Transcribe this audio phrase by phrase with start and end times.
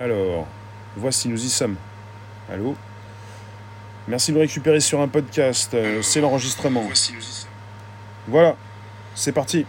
[0.00, 0.48] Alors,
[0.96, 1.76] voici, nous y sommes.
[2.50, 2.74] Allô?
[4.08, 5.72] Merci de nous récupérer sur un podcast.
[5.72, 6.82] euh, c'est l'enregistrement.
[8.26, 8.56] Voilà,
[9.14, 9.64] c'est parti.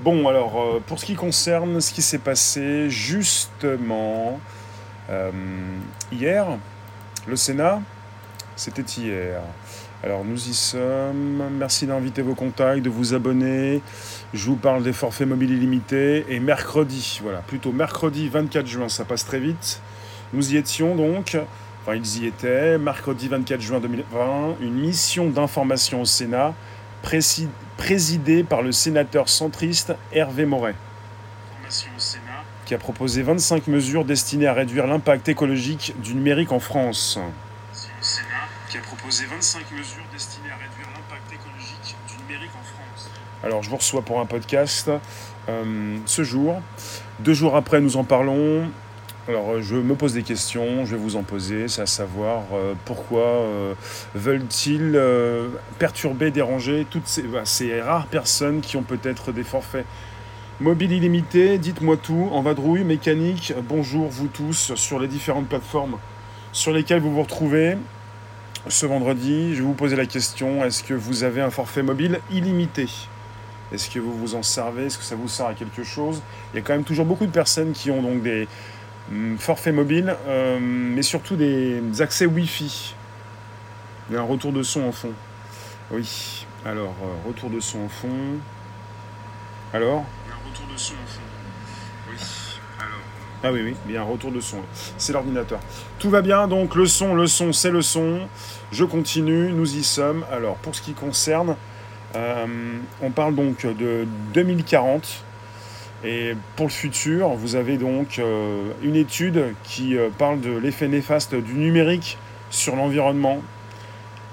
[0.00, 4.38] Bon, alors, euh, pour ce qui concerne ce qui s'est passé justement
[5.10, 5.32] euh,
[6.12, 6.46] hier,
[7.26, 7.82] le Sénat,
[8.54, 9.42] c'était hier.
[10.02, 11.42] Alors, nous y sommes.
[11.58, 13.82] Merci d'inviter vos contacts, de vous abonner.
[14.32, 16.24] Je vous parle des forfaits mobiles illimités.
[16.30, 19.82] Et mercredi, voilà, plutôt mercredi 24 juin, ça passe très vite.
[20.32, 21.36] Nous y étions donc,
[21.82, 26.54] enfin ils y étaient, mercredi 24 juin 2020, une mission d'information au Sénat
[27.02, 30.76] prési- présidée par le sénateur centriste Hervé Moret,
[32.64, 37.18] qui a proposé 25 mesures destinées à réduire l'impact écologique du numérique en France.
[39.10, 43.10] Qui a proposé 25 mesures destinées à réduire l'impact écologique du numérique en France.
[43.42, 44.90] Alors, je vous reçois pour un podcast
[45.48, 46.60] euh, ce jour.
[47.20, 48.70] Deux jours après, nous en parlons.
[49.28, 52.42] Alors, euh, je me pose des questions, je vais vous en poser, c'est à savoir
[52.52, 53.44] euh, pourquoi
[54.14, 55.00] veulent-ils
[55.78, 59.86] perturber, déranger toutes ces, bah, ces rares personnes qui ont peut-être des forfaits
[60.60, 61.58] mobiles illimités?
[61.58, 65.98] Dites-moi tout, en vadrouille, mécanique, bonjour vous tous sur les différentes plateformes
[66.52, 67.76] sur lesquelles vous vous retrouvez.
[68.68, 72.20] Ce vendredi, je vais vous poser la question, est-ce que vous avez un forfait mobile
[72.30, 72.86] illimité?
[73.72, 74.86] Est-ce que vous vous en servez?
[74.86, 76.20] Est-ce que ça vous sert à quelque chose?
[76.52, 78.48] Il y a quand même toujours beaucoup de personnes qui ont donc des
[79.10, 82.94] hum, forfaits mobiles, euh, mais surtout des accès Wi-Fi.
[84.10, 85.14] Il y a un retour de son en fond.
[85.90, 88.08] Oui, alors, euh, retour de son en fond.
[89.72, 90.04] Alors?
[90.30, 91.20] Un retour de son en fond.
[92.10, 92.18] Oui.
[93.42, 94.58] Ah oui, oui, il retour de son.
[94.98, 95.60] C'est l'ordinateur.
[95.98, 98.20] Tout va bien, donc le son, le son, c'est le son.
[98.70, 100.26] Je continue, nous y sommes.
[100.30, 101.56] Alors, pour ce qui concerne,
[102.16, 102.46] euh,
[103.00, 105.24] on parle donc de 2040.
[106.04, 110.88] Et pour le futur, vous avez donc euh, une étude qui euh, parle de l'effet
[110.88, 112.18] néfaste du numérique
[112.50, 113.40] sur l'environnement.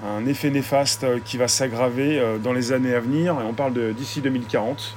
[0.06, 3.40] Un effet néfaste qui va s'aggraver dans les années à venir.
[3.40, 4.94] Et on parle d'ici 2040.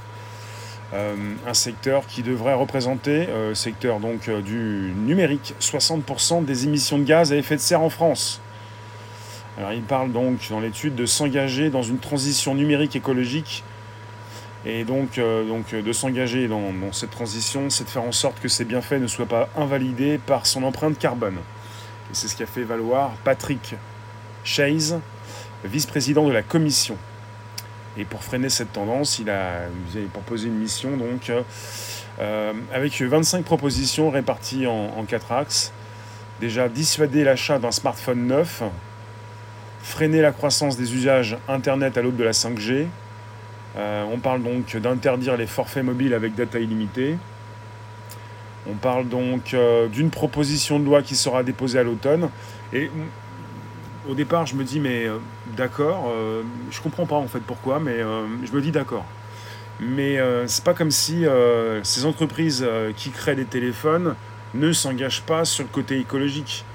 [0.93, 1.15] Euh,
[1.47, 7.05] un secteur qui devrait représenter, euh, secteur donc euh, du numérique, 60% des émissions de
[7.05, 8.41] gaz à effet de serre en France.
[9.57, 13.63] Alors il parle donc dans l'étude de s'engager dans une transition numérique écologique
[14.65, 18.63] et donc, de s'engager dans, dans cette transition, c'est de faire en sorte que ces
[18.63, 21.37] bienfaits ne soient pas invalidés par son empreinte carbone.
[21.37, 23.73] Et c'est ce qu'a fait valoir Patrick
[24.43, 24.99] Chase,
[25.65, 26.95] vice-président de la commission.
[27.97, 29.67] Et pour freiner cette tendance, il a,
[30.13, 31.41] proposé une mission donc, euh,
[32.19, 35.73] euh, avec 25 propositions réparties en, en quatre axes.
[36.39, 38.63] Déjà, dissuader l'achat d'un smartphone neuf,
[39.83, 42.87] freiner la croissance des usages Internet à l'aube de la 5G.
[43.77, 47.17] Euh, on parle donc d'interdire les forfaits mobiles avec data illimitée.
[48.69, 49.55] On parle donc
[49.91, 52.29] d'une proposition de loi qui sera déposée à l'automne.
[52.73, 52.91] Et
[54.09, 55.17] au départ, je me dis, mais euh,
[55.55, 59.05] d'accord, euh, je comprends pas en fait pourquoi, mais euh, je me dis d'accord.
[59.79, 61.25] Mais euh, c'est pas comme si
[61.83, 62.65] ces entreprises
[62.97, 64.15] qui créent des téléphones
[64.53, 66.65] ne s'engagent pas sur le côté écologique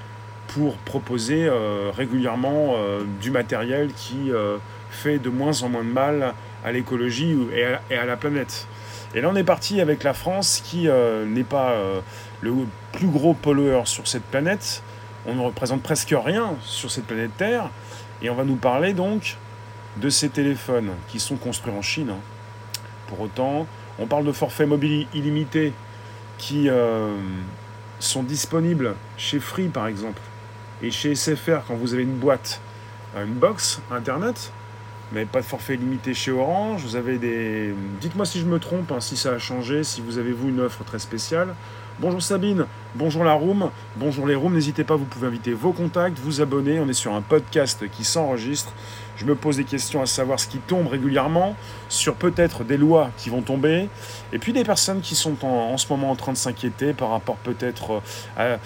[0.48, 1.48] pour proposer
[1.96, 2.74] régulièrement
[3.20, 4.32] du matériel qui
[4.90, 8.66] fait de moins en moins de mal à l'écologie et à, et à la planète.
[9.14, 11.76] Et là, on est parti avec la France qui n'est pas
[12.40, 12.52] le
[12.92, 14.82] plus gros pollueur sur cette planète.
[15.26, 17.70] On ne représente presque rien sur cette planète Terre.
[18.22, 19.36] Et on va nous parler donc
[19.96, 22.10] de ces téléphones qui sont construits en Chine.
[22.10, 22.20] hein.
[23.08, 23.66] Pour autant,
[23.98, 25.72] on parle de forfaits mobiles illimités
[26.38, 27.14] qui euh,
[27.98, 30.20] sont disponibles chez Free par exemple
[30.82, 32.60] et chez SFR quand vous avez une boîte,
[33.16, 34.52] euh, une box internet,
[35.12, 36.82] mais pas de forfait limité chez Orange.
[36.82, 37.74] Vous avez des.
[38.00, 40.60] Dites-moi si je me trompe, hein, si ça a changé, si vous avez vous une
[40.60, 41.54] offre très spéciale.
[41.98, 44.52] Bonjour Sabine, bonjour la room, bonjour les rooms.
[44.52, 46.78] N'hésitez pas, vous pouvez inviter vos contacts, vous abonner.
[46.78, 48.70] On est sur un podcast qui s'enregistre.
[49.16, 51.56] Je me pose des questions à savoir ce qui tombe régulièrement,
[51.88, 53.88] sur peut-être des lois qui vont tomber,
[54.30, 57.36] et puis des personnes qui sont en, ce moment en train de s'inquiéter par rapport
[57.36, 58.02] peut-être
[58.38, 58.58] euh, à,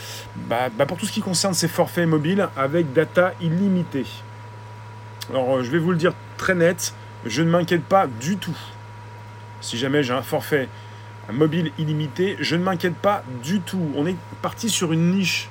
[0.49, 4.07] bah, bah, pour tout ce qui concerne ces forfaits mobiles avec data illimitée.
[5.31, 6.95] Alors euh, je vais vous le dire très net,
[7.25, 8.59] je ne m'inquiète pas du tout.
[9.61, 10.69] Si jamais j'ai un forfait
[11.33, 13.91] mobile illimité, je ne m'inquiète pas du tout.
[13.95, 15.49] On est parti sur une niche.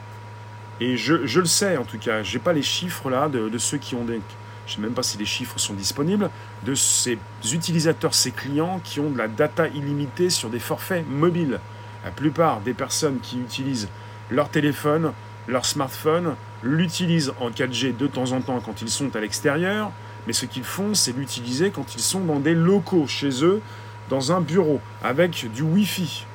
[0.81, 3.57] Et je, je le sais en tout cas, j'ai pas les chiffres là de, de
[3.57, 4.21] ceux qui ont des.
[4.65, 6.29] Je sais même pas si les chiffres sont disponibles,
[6.63, 7.17] de ces
[7.51, 11.59] utilisateurs, ces clients qui ont de la data illimitée sur des forfaits mobiles.
[12.05, 13.89] La plupart des personnes qui utilisent
[14.29, 15.11] leur téléphone,
[15.47, 19.91] leur smartphone, l'utilisent en 4G de temps en temps quand ils sont à l'extérieur,
[20.27, 23.61] mais ce qu'ils font, c'est l'utiliser quand ils sont dans des locaux chez eux,
[24.09, 26.25] dans un bureau, avec du Wi-Fi.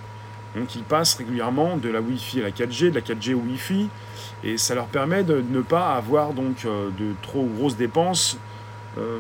[0.56, 3.88] Donc ils passent régulièrement de la Wi-Fi à la 4G, de la 4G au Wi-Fi,
[4.44, 8.38] et ça leur permet de ne pas avoir donc euh, de trop grosses dépenses
[8.98, 9.18] euh,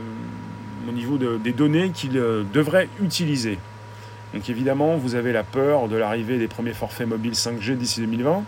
[0.88, 3.58] au niveau des données qu'ils euh, devraient utiliser.
[4.32, 8.44] Donc évidemment, vous avez la peur de l'arrivée des premiers forfaits mobiles 5G d'ici 2020,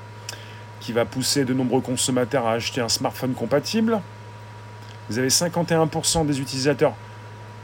[0.80, 4.00] qui va pousser de nombreux consommateurs à acheter un smartphone compatible.
[5.08, 6.94] Vous avez 51% des utilisateurs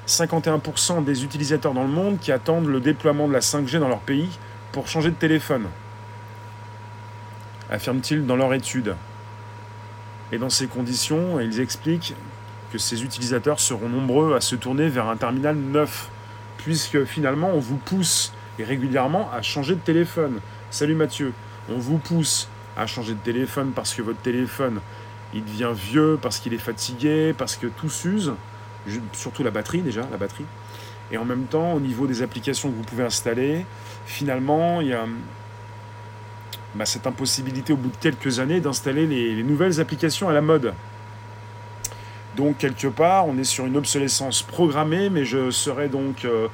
[0.06, 4.00] 51% des utilisateurs dans le monde qui attendent le déploiement de la 5G dans leur
[4.00, 4.28] pays
[4.72, 5.66] pour changer de téléphone,
[7.70, 8.96] affirment-ils dans leur étude.
[10.32, 12.14] Et dans ces conditions, ils expliquent
[12.72, 16.10] que ces utilisateurs seront nombreux à se tourner vers un terminal neuf,
[16.56, 20.40] puisque finalement on vous pousse régulièrement à changer de téléphone.
[20.70, 21.32] Salut Mathieu,
[21.68, 24.80] on vous pousse à changer de téléphone parce que votre téléphone
[25.34, 28.32] il devient vieux, parce qu'il est fatigué, parce que tout s'use,
[29.12, 30.46] surtout la batterie déjà, la batterie.
[31.10, 33.66] Et en même temps, au niveau des applications que vous pouvez installer,
[34.06, 35.06] finalement, il y a
[36.74, 40.72] bah, cette impossibilité au bout de quelques années d'installer les, nouvelles applications à la mode.
[42.36, 46.48] Donc quelque part, on est sur une obsolescence programmée, mais je serais donc euh,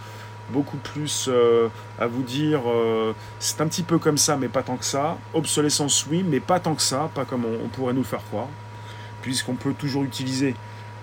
[0.50, 1.68] beaucoup plus euh,
[2.00, 5.18] à vous dire, euh, c'est un petit peu comme ça, mais pas tant que ça.
[5.34, 8.48] Obsolescence oui, mais pas tant que ça, pas comme on, pourrait nous faire croire,
[9.22, 10.56] puisqu'on peut toujours utiliser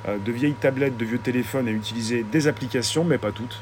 [0.07, 3.61] de vieilles tablettes, de vieux téléphones et utiliser des applications, mais pas toutes.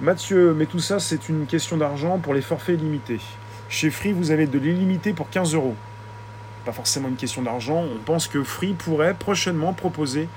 [0.00, 3.18] Mathieu, mais tout ça, c'est une question d'argent pour les forfaits limités.
[3.68, 5.74] Chez Free, vous avez de l'illimité pour 15 euros.
[6.64, 7.82] Pas forcément une question d'argent.
[7.82, 10.28] On pense que Free pourrait prochainement proposer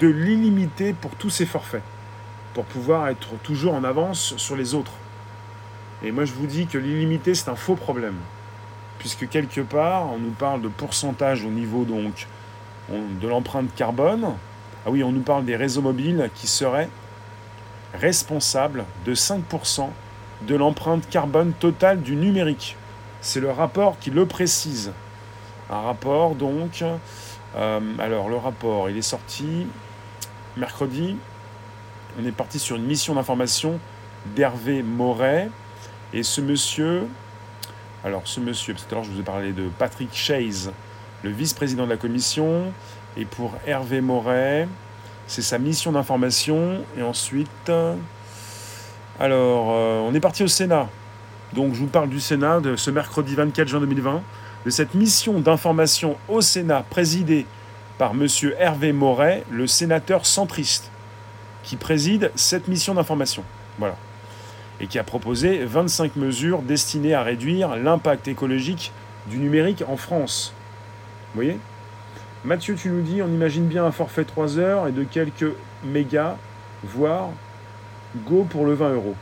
[0.00, 1.82] de l'illimité pour tous ces forfaits,
[2.54, 4.92] pour pouvoir être toujours en avance sur les autres.
[6.02, 8.16] Et moi, je vous dis que l'illimité, c'est un faux problème,
[8.98, 12.26] puisque quelque part, on nous parle de pourcentage au niveau donc
[12.90, 14.34] de l'empreinte carbone.
[14.86, 16.88] Ah oui, on nous parle des réseaux mobiles qui seraient
[17.94, 19.88] responsable de 5%
[20.42, 22.76] de l'empreinte carbone totale du numérique.
[23.20, 24.92] C'est le rapport qui le précise.
[25.68, 26.82] Un rapport donc.
[27.56, 29.66] Euh, alors le rapport, il est sorti
[30.56, 31.16] mercredi.
[32.20, 33.78] On est parti sur une mission d'information
[34.34, 35.50] d'Hervé Moret.
[36.12, 37.06] Et ce monsieur,
[38.02, 40.72] alors ce monsieur, parce que tout je vous ai parlé de Patrick Chase,
[41.22, 42.72] le vice-président de la commission.
[43.16, 44.68] Et pour Hervé Moret,
[45.26, 46.82] c'est sa mission d'information.
[46.96, 47.70] Et ensuite,
[49.20, 50.88] alors, euh, on est parti au Sénat.
[51.52, 54.22] Donc, je vous parle du Sénat de ce mercredi 24 juin 2020,
[54.64, 57.44] de cette mission d'information au Sénat présidée
[57.98, 58.26] par M.
[58.58, 60.90] Hervé Moret, le sénateur centriste,
[61.62, 63.44] qui préside cette mission d'information.
[63.78, 63.96] Voilà.
[64.80, 68.90] Et qui a proposé 25 mesures destinées à réduire l'impact écologique
[69.26, 70.54] du numérique en France.
[71.32, 71.58] Vous voyez
[72.44, 75.52] Mathieu, tu nous dis, on imagine bien un forfait 3 heures et de quelques
[75.84, 76.36] mégas,
[76.82, 77.28] voire
[78.26, 79.14] go pour le 20 euros.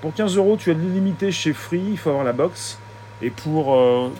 [0.00, 2.78] Pour 15 euros, tu as de l'illimité chez Free, il faut avoir la box.
[3.22, 4.10] Et pour, euh,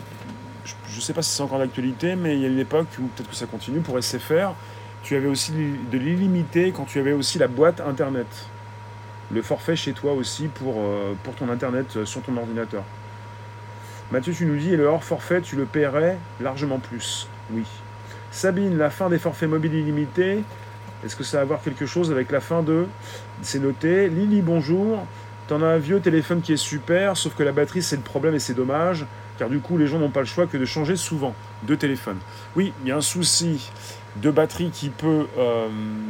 [0.65, 3.03] je ne sais pas si c'est encore d'actualité, mais il y a une époque où
[3.03, 4.55] peut-être que ça continue, pour SFR,
[5.03, 5.51] tu avais aussi
[5.91, 8.27] de l'illimité quand tu avais aussi la boîte Internet.
[9.31, 12.83] Le forfait chez toi aussi pour, euh, pour ton Internet sur ton ordinateur.
[14.13, 17.27] Mathieu, tu nous dis, et le hors forfait, tu le paierais largement plus.
[17.49, 17.63] Oui.
[18.29, 20.43] Sabine, la fin des forfaits mobiles illimités,
[21.03, 22.85] est-ce que ça va avoir quelque chose avec la fin de
[23.41, 24.09] C'est noté.
[24.09, 25.03] Lily, bonjour.
[25.47, 28.35] T'en as un vieux téléphone qui est super, sauf que la batterie c'est le problème
[28.35, 29.07] et c'est dommage,
[29.39, 32.19] car du coup les gens n'ont pas le choix que de changer souvent de téléphone.
[32.55, 33.71] Oui, il y a un souci
[34.17, 35.69] de batterie qui peut euh,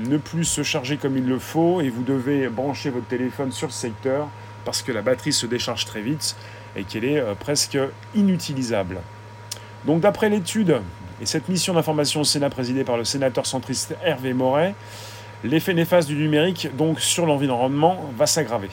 [0.10, 3.72] ne plus se charger comme il le faut et vous devez brancher votre téléphone sur
[3.72, 4.28] ce secteur
[4.66, 6.36] parce que la batterie se décharge très vite
[6.75, 7.77] et qu'elle est euh, presque
[8.15, 9.00] inutilisable.
[9.86, 10.82] Donc d'après l'étude
[11.22, 14.75] et cette mission d'information au Sénat présidée par le sénateur centriste Hervé Moret,
[15.44, 18.70] l'effet néfaste du numérique donc sur l'environnement va s'aggraver.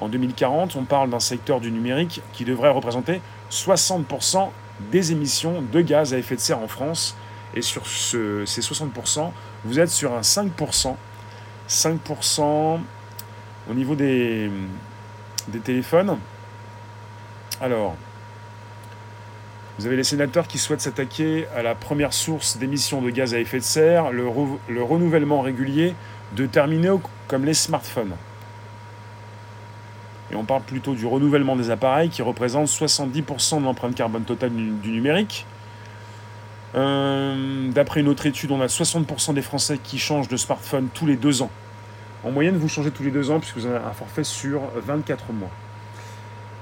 [0.00, 4.50] En 2040, on parle d'un secteur du numérique qui devrait représenter 60%
[4.90, 7.16] des émissions de gaz à effet de serre en France.
[7.54, 9.30] Et sur ces 60%,
[9.64, 10.96] vous êtes sur un 5%.
[11.68, 12.78] 5%
[13.70, 14.50] au niveau des,
[15.48, 16.18] des téléphones.
[17.60, 17.94] Alors,
[19.78, 23.40] vous avez les sénateurs qui souhaitent s'attaquer à la première source d'émissions de gaz à
[23.40, 24.26] effet de serre, le,
[24.82, 25.94] renouvellement régulier
[26.36, 28.14] de terminaux comme les smartphones.
[30.30, 34.50] Et on parle plutôt du renouvellement des appareils qui représente 70% de l'empreinte carbone totale
[34.50, 35.44] du, numérique.
[36.76, 41.06] Euh, d'après une autre étude, on a 60% des Français qui changent de smartphone tous
[41.06, 41.50] les deux ans.
[42.24, 45.32] En moyenne, vous changez tous les deux ans puisque vous avez un forfait sur 24
[45.32, 45.50] mois.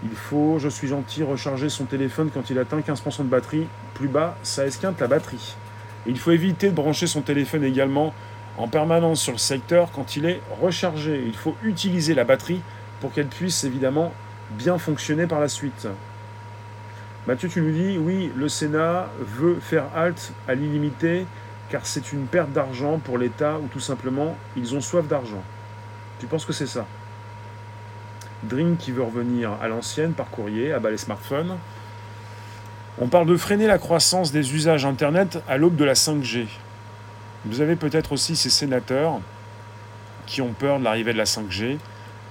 [0.04, 3.66] Il faut, je suis gentil, recharger son téléphone quand il atteint 15% de batterie.
[3.94, 5.54] Plus bas, ça esquinte la batterie.
[6.06, 8.12] il faut éviter de brancher son téléphone également
[8.58, 11.22] en permanence sur le secteur quand il est rechargé.
[11.26, 12.60] Il faut utiliser la batterie
[13.00, 14.12] pour qu'elle puisse évidemment
[14.50, 15.86] bien fonctionner par la suite.
[17.26, 21.24] Mathieu, tu nous dis, oui, le Sénat veut faire halte à l'illimité
[21.70, 25.42] car c'est une perte d'argent pour l'État ou tout simplement ils ont soif d'argent.
[26.18, 26.86] Tu penses que c'est ça?
[28.44, 31.56] Dream qui veut revenir à l'ancienne par courrier, à bas les smartphones.
[33.00, 36.46] On parle de freiner la croissance des usages Internet à l'aube de la 5G.
[37.44, 39.20] Vous avez peut-être aussi ces sénateurs
[40.26, 41.78] qui ont peur de l'arrivée de la 5G,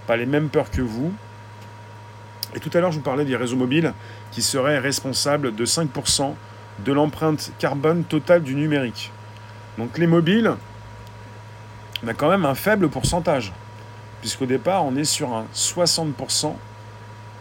[0.08, 1.14] pas les mêmes peurs que vous.
[2.56, 3.94] Et tout à l'heure, je vous parlais des réseaux mobiles
[4.32, 6.34] qui seraient responsables de 5%
[6.80, 9.12] de l'empreinte carbone totale du numérique.
[9.78, 10.52] Donc les mobiles,
[12.04, 13.54] on a quand même un faible pourcentage,
[14.22, 16.54] puisqu'au départ, on est sur un 60%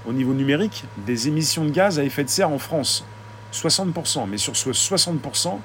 [0.06, 3.04] au niveau numérique des émissions de gaz à effet de serre en France.
[3.52, 5.58] 60%, mais sur ce 60%,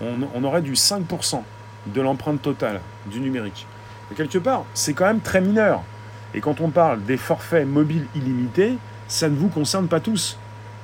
[0.00, 1.42] on, aurait du 5%
[1.86, 3.66] de l'empreinte totale du numérique.
[4.10, 5.82] Et quelque part, c'est quand même très mineur.
[6.34, 8.76] Et quand on parle des forfaits mobiles illimités,
[9.08, 10.38] ça ne vous concerne pas tous,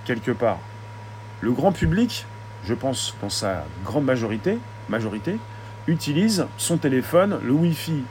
[0.04, 0.58] quelque part.
[1.40, 2.26] Le grand public,
[2.64, 4.58] je pense dans sa grande majorité,
[4.88, 5.38] majorité
[5.86, 8.04] utilise son téléphone, le Wi-Fi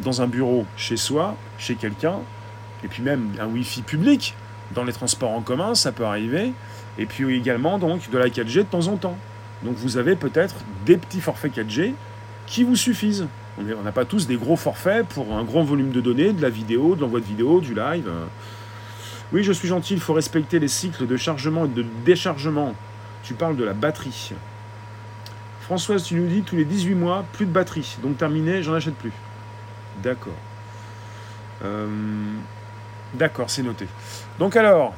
[0.00, 2.16] dans un bureau chez soi, chez quelqu'un,
[2.84, 4.34] et puis même un Wi-Fi public
[4.74, 6.52] dans les transports en commun, ça peut arriver,
[6.98, 9.16] et puis également donc de la 4G de temps en temps.
[9.62, 11.94] Donc vous avez peut-être des petits forfaits 4G
[12.46, 13.26] qui vous suffisent.
[13.58, 16.50] On n'a pas tous des gros forfaits pour un grand volume de données, de la
[16.50, 18.08] vidéo, de l'envoi de vidéo, du live.
[19.32, 22.74] Oui, je suis gentil, il faut respecter les cycles de chargement et de déchargement.
[23.24, 24.32] Tu parles de la batterie.
[25.62, 27.98] Françoise, tu nous dis tous les 18 mois, plus de batterie.
[28.02, 29.12] Donc terminé, j'en achète plus.
[30.02, 30.32] D'accord.
[31.64, 31.88] Euh,
[33.14, 33.86] d'accord, c'est noté.
[34.38, 34.94] Donc alors,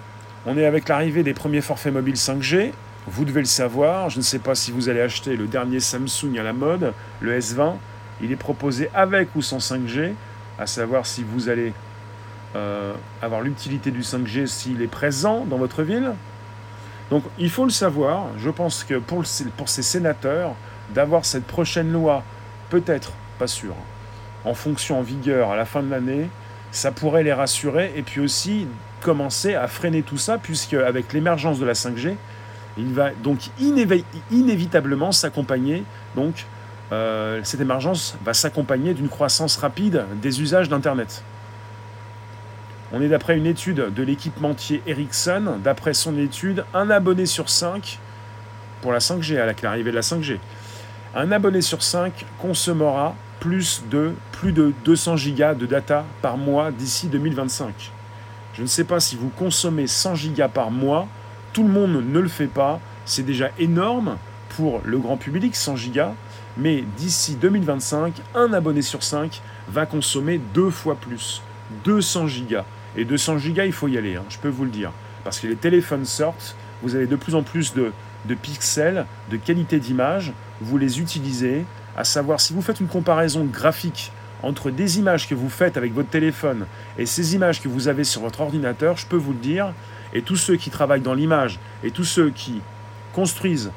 [0.46, 2.72] on est avec l'arrivée des premiers forfaits mobiles 5G.
[3.06, 4.10] Vous devez le savoir.
[4.10, 7.38] Je ne sais pas si vous allez acheter le dernier Samsung à la mode, le
[7.38, 7.74] S20.
[8.22, 10.12] Il est proposé avec ou sans 5G,
[10.58, 11.72] à savoir si vous allez
[12.54, 16.12] euh, avoir l'utilité du 5G s'il est présent dans votre ville.
[17.10, 19.24] Donc il faut le savoir, je pense que pour,
[19.56, 20.54] pour ces sénateurs,
[20.94, 22.22] d'avoir cette prochaine loi,
[22.68, 23.74] peut-être, pas sûr,
[24.44, 26.28] en fonction en vigueur à la fin de l'année,
[26.72, 28.66] ça pourrait les rassurer et puis aussi
[29.00, 32.16] commencer à freiner tout ça, puisque avec l'émergence de la 5G,
[32.78, 33.50] il va donc
[34.30, 36.46] inévitablement s'accompagner, donc
[36.92, 41.22] euh, cette émergence va s'accompagner d'une croissance rapide des usages d'Internet.
[42.92, 45.58] On est d'après une étude de l'équipementier Ericsson.
[45.62, 48.00] D'après son étude, un abonné sur 5,
[48.82, 50.38] pour la 5G, à l'arrivée de la 5G,
[51.14, 56.70] un abonné sur 5 consommera plus de, plus de 200 gigas de data par mois
[56.70, 57.90] d'ici 2025.
[58.54, 61.08] Je ne sais pas si vous consommez 100 gigas par mois,
[61.52, 64.16] tout le monde ne le fait pas, c'est déjà énorme
[64.50, 66.12] pour le grand public, 100 gigas,
[66.56, 71.42] mais d'ici 2025, un abonné sur 5 va consommer deux fois plus,
[71.84, 72.64] 200 gigas.
[72.96, 74.92] Et 200 gigas, il faut y aller, hein, je peux vous le dire.
[75.24, 77.92] Parce que les téléphones sortent, vous avez de plus en plus de,
[78.26, 81.64] de pixels, de qualité d'image, vous les utilisez,
[81.96, 85.92] à savoir si vous faites une comparaison graphique entre des images que vous faites avec
[85.92, 86.66] votre téléphone
[86.98, 89.72] et ces images que vous avez sur votre ordinateur, je peux vous le dire,
[90.12, 92.60] et tous ceux qui travaillent dans l'image et tous ceux qui
[93.12, 93.70] construisent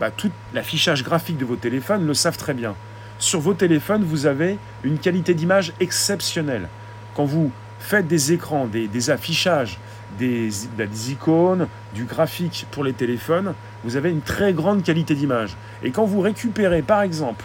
[0.00, 2.74] bah, tout l'affichage graphique de vos téléphones le savent très bien.
[3.18, 6.68] Sur vos téléphones, vous avez une qualité d'image exceptionnelle.
[7.16, 9.78] Quand vous faites des écrans, des, affichages,
[10.18, 15.56] des, des, icônes, du graphique pour les téléphones, vous avez une très grande qualité d'image.
[15.82, 17.44] Et quand vous récupérez par exemple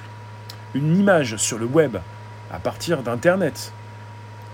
[0.74, 1.98] une image sur le web
[2.52, 3.72] à partir d'Internet,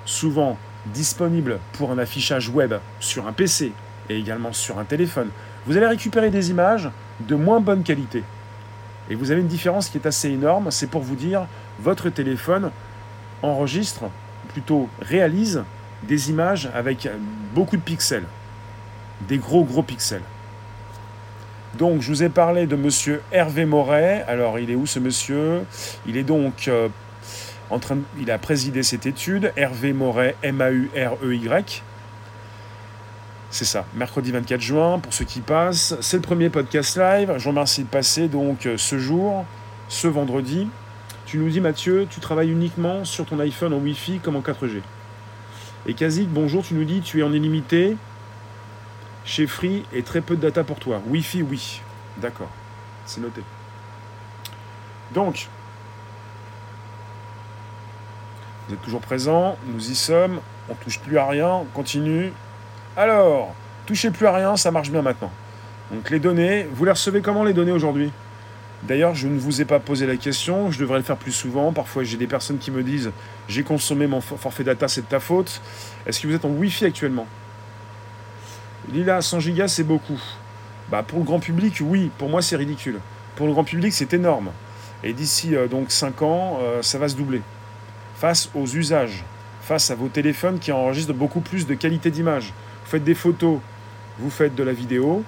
[0.06, 0.58] souvent
[0.88, 3.74] disponible pour un affichage web sur un PC
[4.10, 5.30] et également sur un téléphone,
[5.66, 8.24] vous allez récupérer des images de moins bonne qualité.
[9.10, 11.48] Et vous avez une différence qui est assez énorme, c'est pour vous dire,
[11.80, 12.72] votre téléphone
[13.42, 14.06] enregistre
[14.50, 15.64] plutôt réalise
[16.04, 17.10] des images avec
[17.54, 18.26] beaucoup de pixels,
[19.28, 20.22] des gros gros pixels.
[21.78, 24.26] Donc je vous ai parlé de monsieur Hervé Moret.
[24.28, 25.62] Alors il est où ce monsieur?
[26.08, 26.90] Il est donc euh,
[27.70, 31.84] en train il a présidé cette étude Hervé Moret M A U R E Y.
[33.52, 35.96] C'est ça, mercredi 24 juin, pour ceux qui passent.
[36.02, 37.34] C'est le premier podcast live.
[37.38, 39.44] Je vous remercie de passer donc euh, ce jour,
[39.88, 40.68] ce vendredi.
[41.26, 44.82] Tu nous dis, Mathieu, tu travailles uniquement sur ton iPhone en Wi-Fi comme en 4G.
[45.88, 47.98] Et Kazik, bonjour, tu nous dis, tu es en illimité
[49.30, 51.02] chez Free et très peu de data pour toi.
[51.08, 51.82] Wi-Fi, oui.
[52.18, 52.50] D'accord,
[53.06, 53.42] c'est noté.
[55.14, 55.48] Donc,
[58.68, 62.34] vous êtes toujours présent, nous y sommes, on touche plus à rien, on continue.
[62.98, 63.54] Alors,
[63.86, 65.32] touchez plus à rien, ça marche bien maintenant.
[65.92, 68.12] Donc les données, vous les recevez comment les données aujourd'hui?
[68.82, 71.72] D'ailleurs, je ne vous ai pas posé la question, je devrais le faire plus souvent.
[71.72, 73.12] Parfois, j'ai des personnes qui me disent
[73.48, 75.62] J'ai consommé mon forfait data, c'est de ta faute.
[76.08, 77.28] Est-ce que vous êtes en Wi-Fi actuellement?
[78.92, 80.20] Lila, 100 gigas, c'est beaucoup.
[80.90, 82.10] Bah, pour le grand public, oui.
[82.18, 83.00] Pour moi, c'est ridicule.
[83.36, 84.50] Pour le grand public, c'est énorme.
[85.04, 87.42] Et d'ici euh, donc 5 ans, euh, ça va se doubler.
[88.16, 89.24] Face aux usages,
[89.62, 92.54] face à vos téléphones qui enregistrent beaucoup plus de qualité d'image.
[92.84, 93.60] Vous faites des photos,
[94.18, 95.24] vous faites de la vidéo,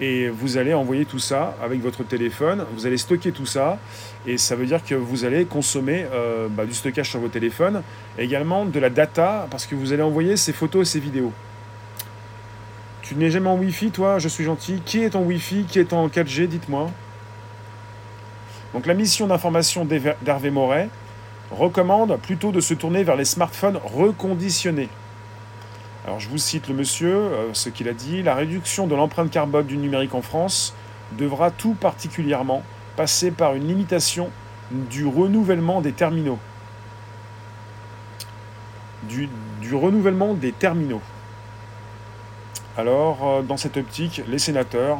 [0.00, 3.78] et vous allez envoyer tout ça avec votre téléphone, vous allez stocker tout ça,
[4.26, 7.82] et ça veut dire que vous allez consommer euh, bah, du stockage sur vos téléphones,
[8.18, 11.32] également de la data, parce que vous allez envoyer ces photos et ces vidéos.
[13.06, 14.82] Tu n'es jamais en Wi-Fi, toi Je suis gentil.
[14.84, 16.90] Qui est en Wi-Fi Qui est en 4G Dites-moi.
[18.74, 20.88] Donc la mission d'information d'Hervé Moret
[21.52, 24.88] recommande plutôt de se tourner vers les smartphones reconditionnés.
[26.04, 29.30] Alors je vous cite le monsieur, euh, ce qu'il a dit, la réduction de l'empreinte
[29.30, 30.74] carbone du numérique en France
[31.12, 32.62] devra tout particulièrement
[32.96, 34.30] passer par une limitation
[34.70, 36.38] du renouvellement des terminaux.
[39.08, 39.28] Du,
[39.72, 41.00] renouvellement des terminaux.
[42.78, 44.98] Alors, euh, dans cette optique, les sénateurs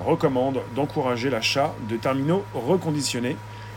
[0.00, 3.36] recommandent d'encourager l'achat de terminaux reconditionnés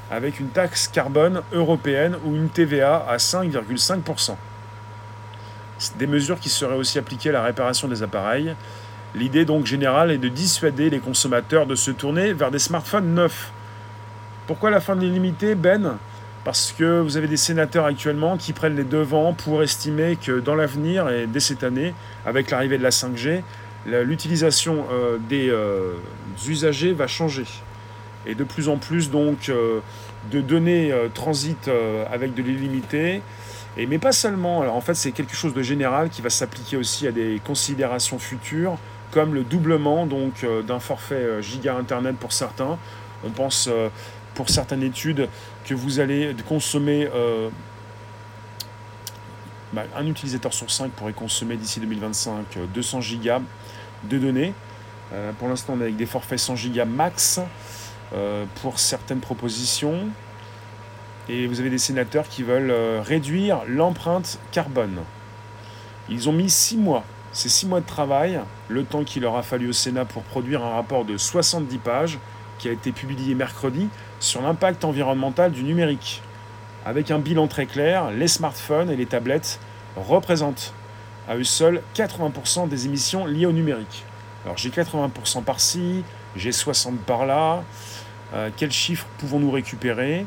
[0.09, 4.35] avec une taxe carbone européenne ou une TVA à 5,5%
[5.97, 8.55] des mesures qui seraient aussi appliquées à la réparation des appareils.
[9.13, 13.51] L'idée donc générale est de dissuader les consommateurs de se tourner vers des smartphones neufs.
[14.47, 15.97] Pourquoi la fin de l'illimité, Ben?
[16.45, 20.53] Parce que vous avez des sénateurs actuellement qui prennent les devants pour estimer que dans
[20.53, 23.41] l'avenir, et dès cette année, avec l'arrivée de la 5G,
[23.87, 25.95] l'utilisation euh, des euh,
[26.47, 27.45] usagers va changer.
[28.27, 29.79] Et de plus en plus donc euh,
[30.31, 31.69] de données transitent
[32.11, 33.21] avec de l'illimité
[33.77, 34.61] et, mais pas seulement.
[34.61, 38.19] Alors en fait, c'est quelque chose de général qui va s'appliquer aussi à des considérations
[38.19, 38.77] futures,
[39.11, 42.77] comme le doublement donc d'un forfait giga internet pour certains.
[43.23, 43.69] On pense
[44.35, 45.27] pour certaines études
[45.65, 47.09] que vous allez consommer
[49.73, 53.41] bah, un utilisateur sur 5 pourrait consommer d'ici 2025 200 gigas
[54.03, 54.53] de données.
[55.39, 57.39] pour l'instant, on est avec des forfaits 100 gigas max
[58.61, 60.09] pour certaines propositions
[61.27, 64.99] et vous avez des sénateurs qui veulent euh, réduire l'empreinte carbone.
[66.09, 69.41] Ils ont mis six mois, c'est six mois de travail, le temps qu'il leur a
[69.41, 72.19] fallu au Sénat pour produire un rapport de 70 pages
[72.59, 73.89] qui a été publié mercredi
[74.19, 76.21] sur l'impact environnemental du numérique.
[76.85, 79.59] Avec un bilan très clair, les smartphones et les tablettes
[79.95, 80.73] représentent
[81.27, 84.03] à eux seuls 80% des émissions liées au numérique.
[84.45, 86.03] Alors j'ai 80% par-ci,
[86.35, 87.63] j'ai 60 par-là.
[88.33, 90.25] Euh, quels chiffres pouvons-nous récupérer?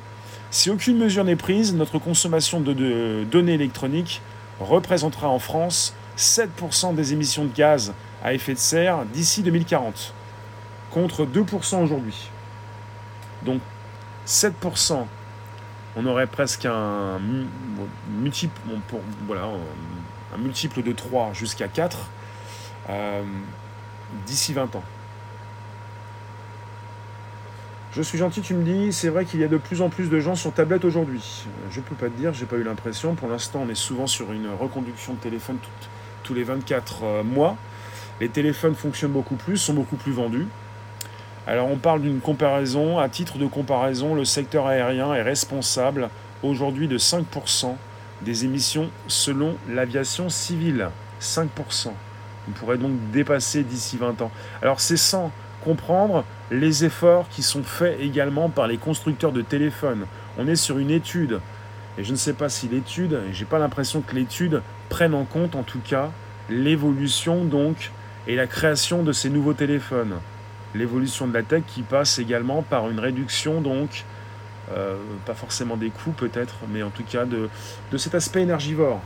[0.50, 4.22] Si aucune mesure n'est prise, notre consommation de, données électroniques
[4.60, 7.92] représentera en France 7% des émissions de gaz
[8.24, 10.14] à effet de serre d'ici 2040,
[10.90, 12.30] contre 2% aujourd'hui.
[13.44, 13.60] Donc
[14.26, 15.06] 7%,
[15.96, 17.18] on aurait presque un
[18.10, 18.60] multiple,
[20.34, 21.98] un multiple de 3 jusqu'à 4
[22.90, 23.22] euh,
[24.26, 24.84] d'ici 20 ans.
[27.92, 30.10] Je suis gentil, tu me dis, c'est vrai qu'il y a de plus en plus
[30.10, 31.46] de gens sur tablette aujourd'hui.
[31.70, 33.14] Je peux pas te dire, j'ai pas eu l'impression.
[33.14, 35.56] Pour l'instant, on est souvent sur une reconduction de téléphone
[36.22, 37.56] tous les 24 euh, mois.
[38.20, 40.46] Les téléphones fonctionnent beaucoup plus, sont beaucoup plus vendus.
[41.48, 42.98] Alors on parle d'une comparaison.
[42.98, 46.10] À titre de comparaison, le secteur aérien est responsable
[46.42, 47.74] aujourd'hui de 5%
[48.20, 50.90] des émissions selon l'aviation civile.
[51.22, 51.46] 5%.
[52.48, 54.30] On pourrait donc dépasser d'ici 20 ans.
[54.60, 55.32] Alors c'est sans
[55.64, 60.04] comprendre les efforts qui sont faits également par les constructeurs de téléphones.
[60.36, 61.40] On est sur une étude,
[61.96, 65.56] et je ne sais pas si l'étude, j'ai pas l'impression que l'étude prenne en compte
[65.56, 66.10] en tout cas
[66.50, 67.90] l'évolution donc
[68.26, 70.18] et la création de ces nouveaux téléphones.
[70.74, 74.04] L'évolution de la tech qui passe également par une réduction donc,
[74.70, 77.48] euh, pas forcément des coûts peut-être, mais en tout cas de,
[77.96, 79.00] cet aspect énergivore.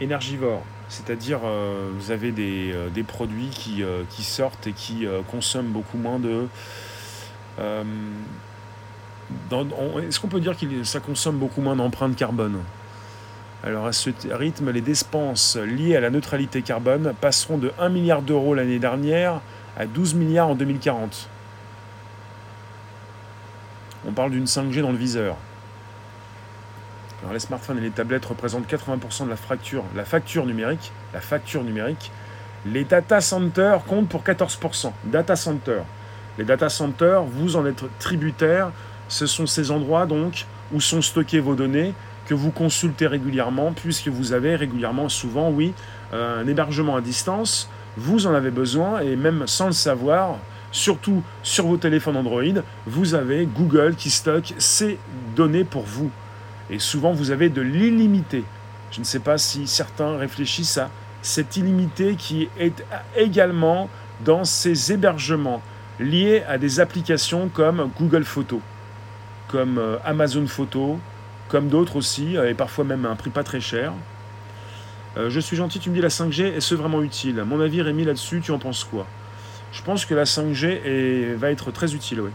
[0.00, 0.62] Énergivore.
[0.88, 6.18] C'est-à-dire, euh, vous avez des, euh, produits qui, qui, sortent et qui consomment beaucoup moins
[6.18, 6.46] de...
[9.98, 12.60] Est-ce qu'on peut dire que ça consomme beaucoup moins d'empreintes carbone?
[13.64, 18.20] Alors à ce rythme, les dépenses liées à la neutralité carbone passeront de 1 milliard
[18.20, 19.40] d'euros l'année dernière
[19.76, 21.28] à 12 milliards en 2040.
[24.06, 25.36] On parle d'une 5G dans le viseur
[27.32, 30.92] les smartphones et les tablettes représentent 80% de la, fracture, la facture numérique.
[31.12, 32.10] La facture numérique.
[32.66, 34.92] Les data centers comptent pour 14%.
[35.04, 35.84] Data centers.
[36.38, 38.70] Les data centers, vous en êtes tributaire.
[39.08, 41.94] Ce sont ces endroits donc où sont stockées vos données
[42.26, 45.72] que vous consultez régulièrement puisque vous avez régulièrement, souvent, oui,
[46.12, 47.68] euh, un hébergement à distance.
[47.96, 50.38] Vous en avez besoin et même sans le savoir,
[50.72, 52.42] surtout sur vos téléphones Android,
[52.86, 54.98] vous avez Google qui stocke ces
[55.36, 56.10] données pour vous.
[56.70, 58.44] Et souvent, vous avez de l'illimité.
[58.90, 60.90] Je ne sais pas si certains réfléchissent à
[61.22, 62.84] cet illimité qui est
[63.16, 63.88] également
[64.24, 65.62] dans ces hébergements
[66.00, 68.60] liés à des applications comme Google Photos,
[69.48, 70.98] comme euh, Amazon Photos,
[71.48, 73.92] comme d'autres aussi, et parfois même à un prix pas très cher.
[75.16, 77.44] Euh, je suis gentil, tu me dis la 5G, est-ce vraiment utile?
[77.46, 79.06] Mon avis, Rémi, là-dessus, tu en penses quoi?
[79.72, 82.30] Je pense que la 5G va être très utile, oui.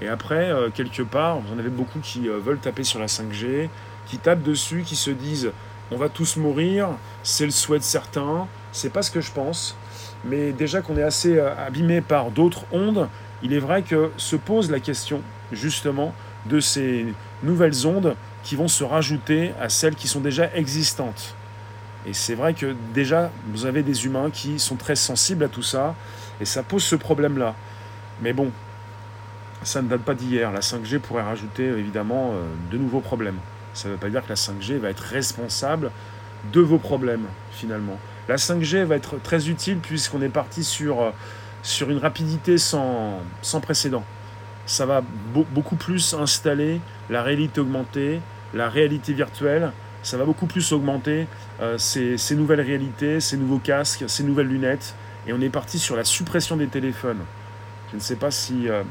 [0.00, 3.68] Et après, euh, quelque part, vous en avez beaucoup qui veulent taper sur la 5G,
[4.06, 5.50] qui tapent dessus, qui se disent
[5.90, 6.88] on va tous mourir,
[7.22, 9.76] c'est le souhait de certains, c'est pas ce que je pense,
[10.24, 13.08] mais déjà qu'on est assez euh, abîmé par d'autres ondes,
[13.42, 16.12] il est vrai que se pose la question justement
[16.46, 17.06] de ces
[17.42, 21.34] nouvelles ondes qui vont se rajouter à celles qui sont déjà existantes.
[22.06, 25.64] Et c'est vrai que déjà, vous avez des humains qui sont très sensibles à tout
[25.64, 25.96] ça,
[26.40, 27.56] et ça pose ce problème-là.
[28.22, 28.52] Mais bon,
[29.64, 30.52] ça ne date pas d'hier.
[30.52, 33.38] La 5G pourrait rajouter évidemment euh, de nouveaux problèmes.
[33.74, 35.90] Ça ne veut pas dire que la 5G va être responsable
[36.52, 37.98] de vos problèmes, finalement.
[38.28, 41.10] La 5G va être très utile puisqu'on est parti sur, euh,
[41.64, 44.04] sur une rapidité sans, sans précédent.
[44.66, 45.02] Ça va
[45.34, 46.80] beaucoup plus installer
[47.10, 48.20] la réalité augmentée,
[48.54, 49.72] la réalité virtuelle.
[50.02, 51.26] Ça va beaucoup plus augmenter
[51.60, 54.94] euh, ces, nouvelles réalités, ces nouveaux casques, ces nouvelles lunettes.
[55.26, 57.24] Et on est parti sur la suppression des téléphones.
[57.90, 58.82] Je ne sais pas si euh,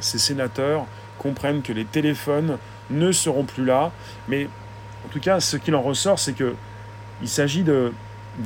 [0.00, 0.86] ces sénateurs
[1.18, 2.58] comprennent que les téléphones
[2.90, 3.90] ne seront plus là.
[4.28, 4.48] Mais
[5.06, 6.54] en tout cas, ce qu'il en ressort, c'est que
[7.22, 7.92] il s'agit de,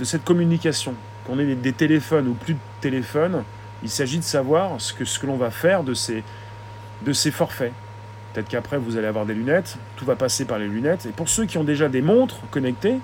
[0.02, 0.94] cette communication.
[1.26, 3.44] Qu'on ait des, téléphones ou plus de téléphones,
[3.82, 7.72] il s'agit de savoir ce que, l'on va faire de ces forfaits.
[8.32, 11.06] Peut-être qu'après, vous allez avoir des lunettes, tout va passer par les lunettes.
[11.06, 12.98] Et pour ceux qui ont déjà des montres connectées,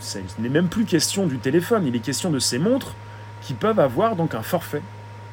[0.00, 2.94] ce n'est même plus question du téléphone, il est question de ces montres
[3.42, 4.82] qui peuvent avoir donc un forfait.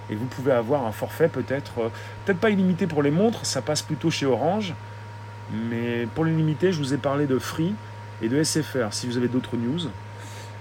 [0.10, 1.90] Et vous pouvez avoir un forfait peut-être, euh,
[2.26, 4.74] peut-être pas illimité pour les montres, ça passe plutôt chez Orange,
[5.70, 7.74] mais pour l'illimité, je vous ai parlé de Free
[8.22, 9.80] et de SFR, si vous avez d'autres news.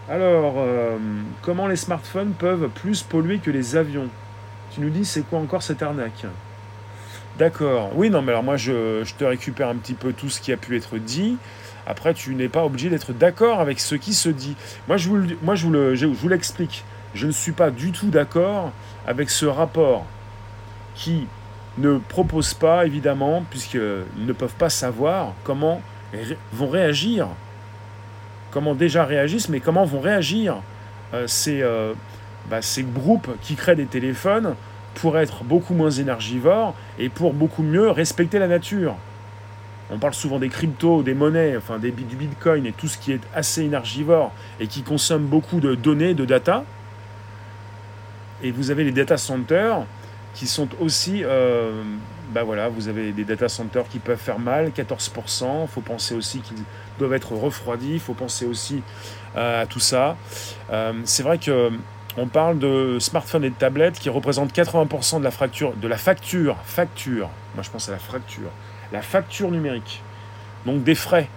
[0.09, 0.98] Alors, euh,
[1.42, 4.09] comment les smartphones peuvent plus polluer que les avions?
[4.72, 6.26] Tu nous dis, c'est quoi encore cette arnaque?
[7.40, 7.92] D'accord.
[7.94, 10.59] Oui, non, mais alors moi, je, te récupère un petit peu tout ce qui a
[10.59, 11.38] pu être dit.
[11.87, 14.57] Après, tu n'es pas obligé d'être d'accord avec ce qui se dit.
[14.88, 16.85] Moi, je vous, moi, je vous, je vous l'explique.
[17.14, 18.72] Je ne suis pas du tout d'accord
[19.07, 20.05] avec ce rapport
[20.94, 21.29] qui
[21.79, 25.81] ne proposent pas, évidemment, puisqu'ils ne peuvent pas savoir comment
[26.53, 27.26] vont réagir,
[28.50, 30.61] comment déjà réagissent, mais comment vont réagir
[31.14, 31.94] euh, ces, euh,
[32.50, 34.57] bah, ces groupes qui créent des téléphones
[34.94, 38.96] pour être beaucoup moins énergivores et pour beaucoup mieux respecter la nature.
[39.92, 43.12] On parle souvent des cryptos, des monnaies, enfin des, du bitcoin et tout ce qui
[43.12, 46.64] est assez énergivore et qui consomme beaucoup de données, de data.
[48.42, 49.85] Et vous avez les data centers
[50.35, 51.83] qui sont aussi, euh,
[52.33, 55.62] bah voilà, vous avez des data centers qui peuvent faire mal, 14%.
[55.62, 56.62] Il faut penser aussi qu'ils
[56.98, 57.94] doivent être refroidis.
[57.94, 58.83] Il faut penser aussi
[59.37, 60.16] euh, à tout ça.
[60.70, 61.70] Euh, c'est vrai que
[62.16, 65.96] on parle de smartphones et de tablettes qui représentent 80% de la fracture, de la
[65.96, 67.31] facture, facture.
[67.55, 68.51] Moi, je pense à la fracture,
[68.92, 70.03] la facture numérique.
[70.66, 71.29] Donc des frais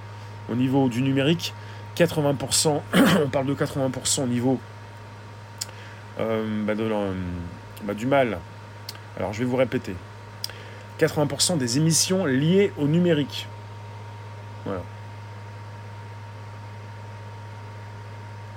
[0.50, 1.54] au niveau du numérique,
[1.96, 2.82] 80%.
[3.24, 4.60] on parle de 80% au niveau
[6.18, 6.88] bah de,
[7.84, 8.38] bah du mal
[9.18, 9.96] alors je vais vous répéter.
[11.00, 13.48] 80% des émissions liées au numérique.
[14.66, 14.82] Voilà.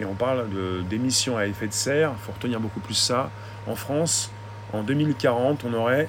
[0.01, 0.47] Et on parle
[0.89, 3.31] d'émissions à effet de serre, il faut retenir beaucoup plus ça.
[3.67, 4.31] En France,
[4.73, 6.09] en 2040, on aurait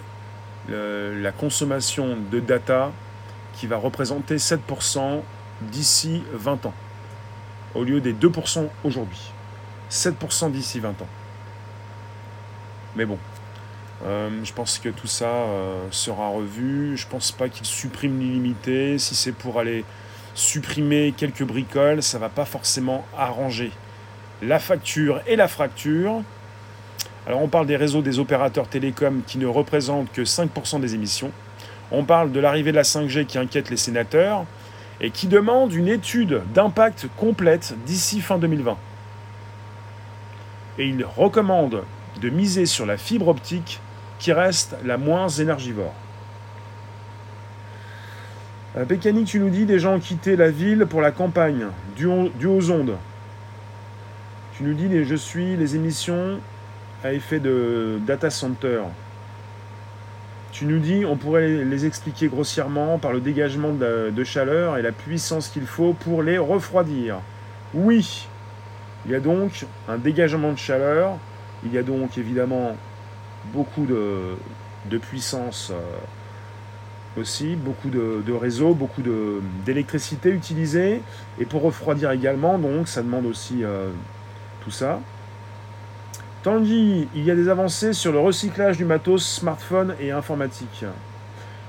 [0.69, 2.91] la consommation de data
[3.53, 5.21] qui va représenter 7%
[5.61, 6.73] d'ici 20 ans,
[7.75, 9.31] au lieu des 2% aujourd'hui.
[9.89, 11.07] 7% d'ici 20 ans.
[12.95, 13.17] Mais bon,
[14.05, 16.97] euh, je pense que tout ça euh, sera revu.
[16.97, 18.97] Je pense pas qu'il supprime l'illimité.
[18.97, 19.85] Si c'est pour aller
[20.37, 23.71] supprimer quelques bricoles, ça va pas forcément arranger
[24.43, 26.21] la facture et la fracture.
[27.25, 31.31] Alors on parle des réseaux des opérateurs télécoms qui ne représentent que 5% des émissions.
[31.91, 34.45] On parle de l'arrivée de la 5G qui inquiète les sénateurs
[35.01, 38.77] et qui demande une étude d'impact complète d'ici fin 2020.
[40.77, 41.83] Et il recommande
[42.21, 43.79] de miser sur la fibre optique
[44.19, 45.93] qui reste la moins énergivore.
[48.85, 52.71] Pécani, tu nous dis des gens ont quitté la ville pour la campagne, du, aux
[52.71, 52.97] ondes.
[54.55, 56.39] Tu nous dis je suis les émissions
[57.03, 58.81] à effet de data center.
[60.51, 64.81] Tu nous dis on pourrait les expliquer grossièrement par le dégagement de, de chaleur et
[64.81, 67.17] la puissance qu'il faut pour les refroidir.
[67.73, 68.27] Oui,
[69.05, 71.17] il y a donc un dégagement de chaleur,
[71.63, 72.75] il y a donc évidemment
[73.53, 75.75] beaucoup de, puissance euh,
[77.17, 79.01] aussi, beaucoup de, réseaux, beaucoup
[79.65, 81.01] d'électricité utilisée,
[81.39, 83.89] et pour refroidir également, donc ça demande aussi euh,
[84.63, 84.99] tout ça.
[86.43, 90.85] Tanguy, il y a des avancées sur le recyclage du matos smartphone et informatique.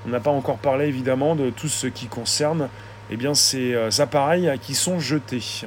[0.06, 2.68] On n'a pas encore parlé évidemment de tout ce qui concerne
[3.10, 5.64] eh bien, ces euh, appareils qui sont jetés.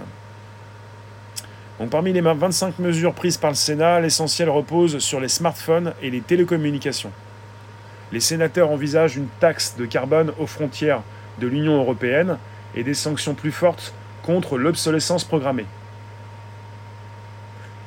[1.79, 6.11] Donc, parmi les 25 mesures prises par le Sénat, l'essentiel repose sur les smartphones et
[6.11, 7.11] les télécommunications.
[8.11, 11.01] Les sénateurs envisagent une taxe de carbone aux frontières
[11.39, 12.37] de l'Union européenne
[12.75, 13.93] et des sanctions plus fortes
[14.23, 15.65] contre l'obsolescence programmée.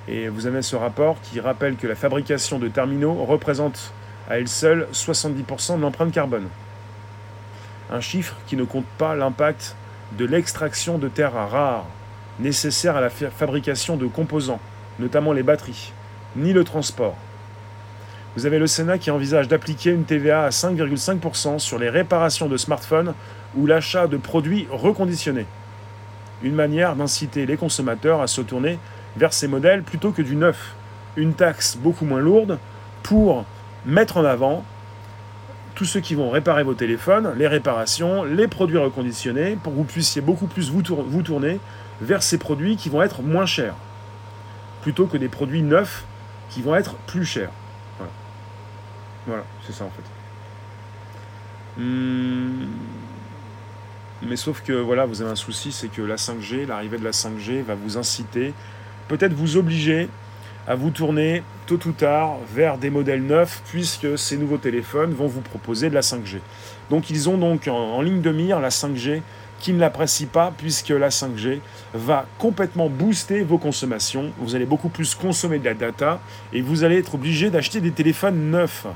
[0.09, 3.93] Et vous avez ce rapport qui rappelle que la fabrication de terminaux représente
[4.29, 6.49] à elle seule 70% de l'empreinte carbone.
[7.91, 9.77] Un chiffre qui ne compte pas l'impact
[10.13, 11.87] de l'extraction de terres rares
[12.39, 14.61] nécessaires à la fabrication de composants,
[14.99, 15.93] notamment les batteries,
[16.37, 17.17] ni le transport.
[18.37, 22.57] Vous avez le Sénat qui envisage d'appliquer une TVA à 5,5% sur les réparations de
[22.57, 23.15] smartphones
[23.57, 25.47] ou l'achat de produits reconditionnés.
[26.43, 28.81] Une manière d'inciter les consommateurs à se tourner
[29.17, 30.75] vers ces modèles plutôt que du neuf.
[31.17, 32.59] Une taxe beaucoup moins lourde
[33.05, 33.45] pour
[33.87, 34.65] mettre en avant
[35.77, 39.85] tous ceux qui vont réparer vos téléphones, les réparations, les produits reconditionnés, pour que vous
[39.85, 41.61] puissiez beaucoup plus vous, tourner
[42.01, 43.75] vers ces produits qui vont être moins chers,
[44.83, 46.05] plutôt que des produits neufs
[46.51, 47.51] qui vont être plus chers.
[49.27, 51.81] Voilà, c'est ça en fait.
[51.81, 52.67] Hmm.
[54.23, 57.11] Mais sauf que voilà, vous avez un souci, c'est que la 5G, l'arrivée de la
[57.11, 58.55] 5G va vous inciter,
[59.09, 60.09] peut-être vous obliger
[60.67, 65.27] à vous tourner tôt ou tard vers des modèles neufs puisque ces nouveaux téléphones vont
[65.27, 66.39] vous proposer de la 5G.
[66.91, 69.21] Donc ils ont donc en, ligne de mire la 5G
[69.61, 71.61] qui ne l'apprécie pas puisque la 5G
[71.93, 74.33] va complètement booster vos consommations.
[74.39, 76.21] Vous allez beaucoup plus consommer de la data
[76.53, 78.87] et vous allez être obligé d'acheter des téléphones neufs.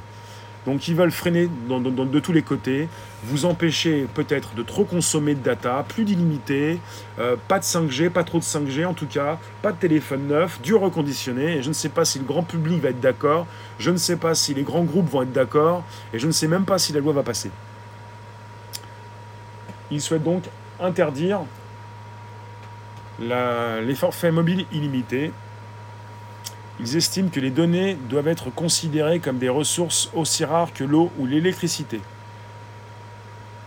[0.66, 2.88] Donc ils veulent freiner de tous les côtés,
[3.24, 6.78] vous empêcher peut-être de trop consommer de data, plus d'illimité,
[7.18, 10.60] euh, pas de 5G, pas trop de 5G en tout cas, pas de téléphone neuf,
[10.60, 13.46] du reconditionné, et je ne sais pas si le grand public va être d'accord,
[13.78, 16.48] je ne sais pas si les grands groupes vont être d'accord, et je ne sais
[16.48, 17.50] même pas si la loi va passer.
[19.90, 20.44] Ils souhaitent donc
[20.80, 21.40] interdire
[23.20, 25.32] les forfaits mobiles illimités
[26.80, 31.10] ils estiment que les données doivent être considérées comme des ressources aussi rares que l'eau
[31.18, 32.00] ou l'électricité.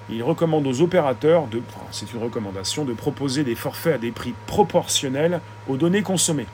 [0.10, 4.34] Ils recommandent aux opérateurs, de, c'est une recommandation, de proposer des forfaits à des prix
[4.46, 6.48] proportionnels aux données consommées.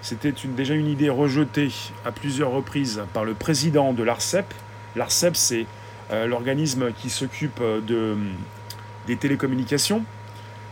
[0.00, 1.70] C'était déjà une idée rejetée
[2.04, 4.46] à plusieurs reprises par le président de l'ARCEP.
[4.96, 5.66] L'ARCEP, c'est
[6.10, 8.16] euh, l'organisme qui s'occupe de,
[9.06, 10.04] des télécommunications.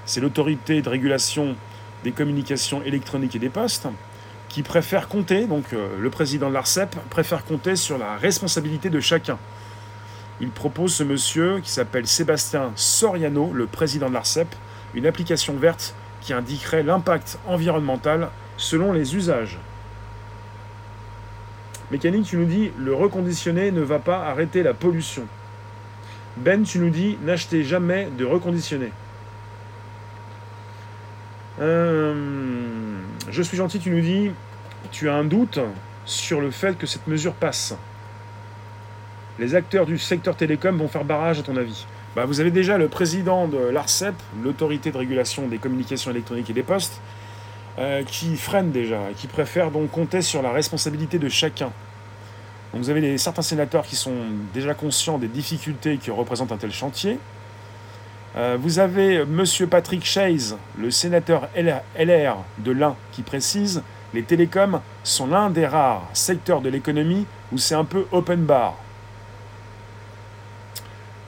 [0.06, 1.56] C'est l'autorité de régulation
[2.06, 3.88] des communications électroniques et des postes,
[4.48, 9.00] qui préfère compter, donc euh, le président de l'ARCEP préfère compter sur la responsabilité de
[9.00, 9.38] chacun.
[10.40, 14.46] Il propose ce monsieur qui s'appelle Sébastien Soriano, le président de l'ARCEP,
[14.94, 19.58] une application verte qui indiquerait l'impact environnemental selon les usages.
[21.90, 25.26] Mécanique, tu nous dis, le reconditionné ne va pas arrêter la pollution.
[26.36, 28.92] Ben, tu nous dis, n'achetez jamais de reconditionné.
[31.60, 34.30] Euh, je suis gentil, tu nous dis,
[34.92, 35.58] tu as un doute
[36.04, 37.74] sur le fait que cette mesure passe.
[39.38, 41.86] Les acteurs du secteur télécom vont faire barrage à ton avis.
[42.14, 46.54] Bah, vous avez déjà le président de l'ARCEP, l'autorité de régulation des communications électroniques et
[46.54, 47.00] des postes,
[47.78, 51.70] euh, qui freine déjà, qui préfère donc compter sur la responsabilité de chacun.
[52.72, 54.14] Vous avez certains sénateurs qui sont
[54.52, 57.18] déjà conscients des difficultés que représente un tel chantier,
[58.36, 59.44] euh, vous avez M.
[59.70, 63.82] Patrick Chase, le sénateur LR de l'Ain, qui précise
[64.14, 68.76] les télécoms sont l'un des rares secteurs de l'économie où c'est un peu open bar.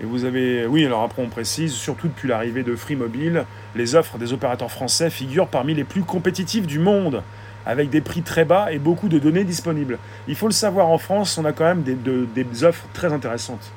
[0.01, 3.45] Et vous avez, oui, alors après on précise, surtout depuis l'arrivée de Free Mobile,
[3.75, 7.23] les offres des opérateurs français figurent parmi les plus compétitives du monde,
[7.67, 9.99] avec des prix très bas et beaucoup de données disponibles.
[10.29, 13.73] Il faut le savoir, en France, on a quand même des, offres très intéressantes.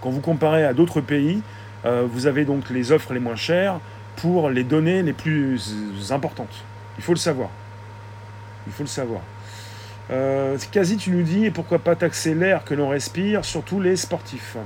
[0.00, 1.42] Quand vous comparez à d'autres pays,
[2.10, 3.80] vous avez donc les offres les moins chères
[4.16, 5.74] pour les données les plus
[6.10, 6.64] importantes.
[6.98, 7.50] Il faut le savoir.
[8.66, 9.20] Il faut le savoir.
[10.10, 14.56] Euh, quasi, tu nous dis, pourquoi pas taxer l'air que l'on respire, surtout les sportifs.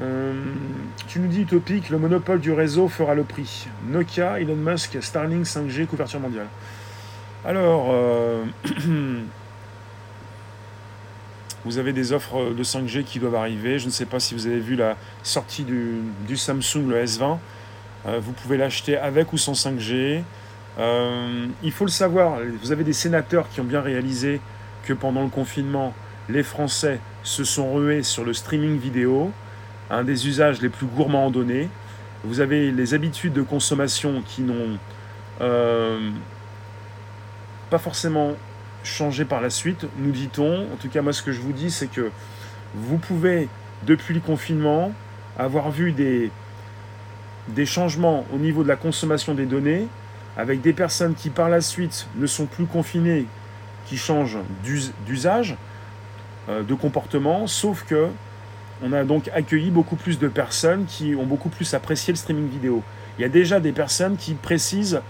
[0.00, 0.32] Euh,
[1.06, 3.68] tu nous dis utopique, le monopole du réseau fera le prix.
[3.88, 6.48] Nokia, Elon Musk, Starlink, 5G, couverture mondiale.
[7.44, 7.94] Alors,
[11.64, 13.78] Vous avez des offres de 5G qui doivent arriver.
[13.78, 17.38] Je ne sais pas si vous avez vu la sortie du, Samsung, le S20.
[18.06, 20.22] Euh, vous pouvez l'acheter avec ou sans 5G.
[20.78, 24.40] Euh, il faut le savoir, vous avez des sénateurs qui ont bien réalisé
[24.84, 25.94] que pendant le confinement,
[26.28, 29.30] les Français se sont rués sur le streaming vidéo,
[29.90, 31.68] un des usages les plus gourmands en données.
[32.24, 34.78] Vous avez les habitudes de consommation qui n'ont
[35.40, 36.10] euh,
[37.70, 38.32] pas forcément
[38.84, 40.66] changé par la suite, nous dit-on.
[40.72, 42.10] En tout cas, moi, ce que je vous dis, c'est que
[42.74, 43.48] vous pouvez,
[43.84, 44.92] depuis le confinement,
[45.38, 46.30] avoir vu des,
[47.48, 49.86] des changements au niveau de la consommation des données,
[50.36, 53.26] avec des personnes qui par la suite ne sont plus confinées,
[53.86, 54.38] qui changent
[55.06, 55.56] d'usage,
[56.48, 58.08] euh, de comportement, sauf que
[58.82, 62.48] on a donc accueilli beaucoup plus de personnes qui ont beaucoup plus apprécié le streaming
[62.48, 62.82] vidéo.
[63.18, 65.00] Il y a déjà des personnes qui précisent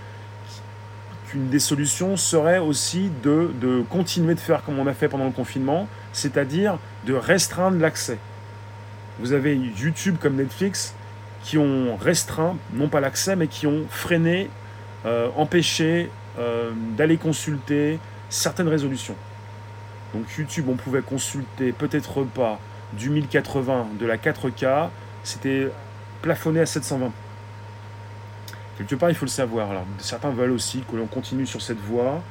[1.34, 5.32] qu'une des solutions serait aussi de, continuer de faire comme on a fait pendant le
[5.32, 8.18] confinement, c'est-à-dire de restreindre l'accès.
[9.18, 10.94] Vous avez YouTube comme Netflix
[11.42, 14.48] qui ont restreint, non pas l'accès, mais qui ont freiné,
[15.06, 19.16] euh, empêché euh, d'aller consulter certaines résolutions.
[20.14, 22.60] Donc YouTube, on pouvait consulter peut-être pas
[22.92, 24.88] du 1080 de la 4K,
[25.24, 25.68] c'était
[26.22, 27.10] plafonné à 720.
[28.78, 29.70] Quelque part, il faut le savoir.
[29.70, 32.22] Alors, certains veulent aussi que l'on continue sur cette voie.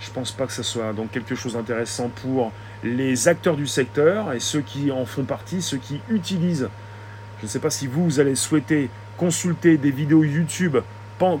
[0.00, 3.68] Je ne pense pas que ce soit donc quelque chose d'intéressant pour les acteurs du
[3.68, 6.68] secteur et ceux qui en font partie, ceux qui utilisent.
[7.38, 10.78] Je ne sais pas si vous, vous allez souhaiter consulter des vidéos YouTube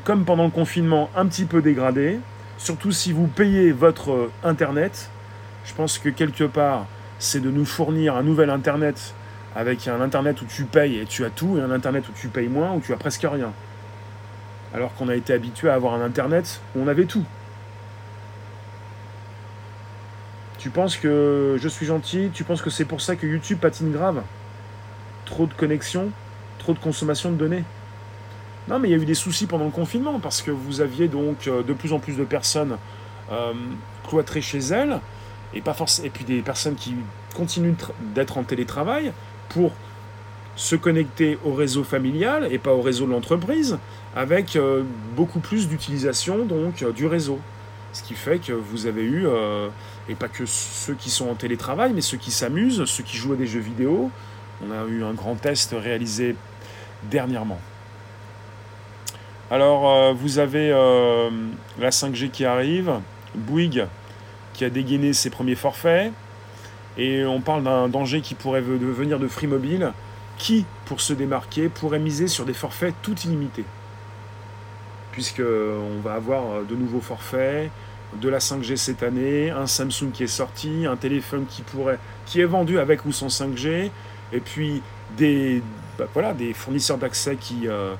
[0.04, 2.20] comme pendant le confinement un petit peu dégradées,
[2.56, 5.10] surtout si vous payez votre euh, Internet.
[5.64, 6.86] Je pense que quelque part,
[7.18, 9.14] c'est de nous fournir un nouvel Internet
[9.56, 12.28] avec un Internet où tu payes et tu as tout, et un Internet où tu
[12.28, 13.52] payes moins, où tu as presque rien.
[14.74, 17.24] Alors qu'on a été habitué à avoir un Internet où on avait tout.
[20.58, 22.30] Tu penses que je suis gentil?
[22.32, 24.22] Tu penses que c'est pour ça que YouTube patine grave?
[25.24, 26.10] Trop de connexions?
[26.58, 27.64] Trop de consommation de données?
[28.68, 31.08] Non, mais il y a eu des soucis pendant le confinement parce que vous aviez
[31.08, 32.76] donc euh, de plus en plus de personnes
[33.32, 33.52] euh,
[34.08, 35.00] cloîtrées chez elles
[35.52, 36.94] et, pas et puis des personnes qui
[37.34, 37.74] continuent
[38.14, 39.12] d'être en télétravail
[39.48, 39.72] pour
[40.54, 43.78] se connecter au réseau familial et pas au réseau de l'entreprise
[44.14, 44.82] avec euh,
[45.16, 47.38] beaucoup plus d'utilisation donc du réseau.
[47.92, 49.68] Ce qui fait que vous avez eu, euh,
[50.08, 53.34] et pas que ceux qui sont en télétravail, mais ceux qui s'amusent, ceux qui jouent
[53.34, 54.10] à des jeux vidéo.
[54.66, 56.34] On a eu un grand test réalisé
[57.10, 57.60] dernièrement.
[59.50, 61.28] Alors, euh, vous avez euh,
[61.78, 62.92] la 5G qui arrive,
[63.34, 63.86] Bouygues
[64.54, 66.12] qui a dégainé ses premiers forfaits,
[66.98, 69.92] et on parle d'un danger qui pourrait venir de Free Mobile,
[70.36, 73.64] qui, pour se démarquer, pourrait miser sur des forfaits tout illimités
[75.12, 77.70] puisqu'on va avoir de nouveaux forfaits,
[78.20, 82.40] de la 5G cette année, un Samsung qui est sorti, un téléphone qui, pourrait, qui
[82.40, 83.90] est vendu avec ou sans 5G,
[84.32, 84.82] et puis
[85.16, 85.62] des,
[85.98, 86.06] bah
[86.54, 87.94] fournisseurs d'accès qui, euh,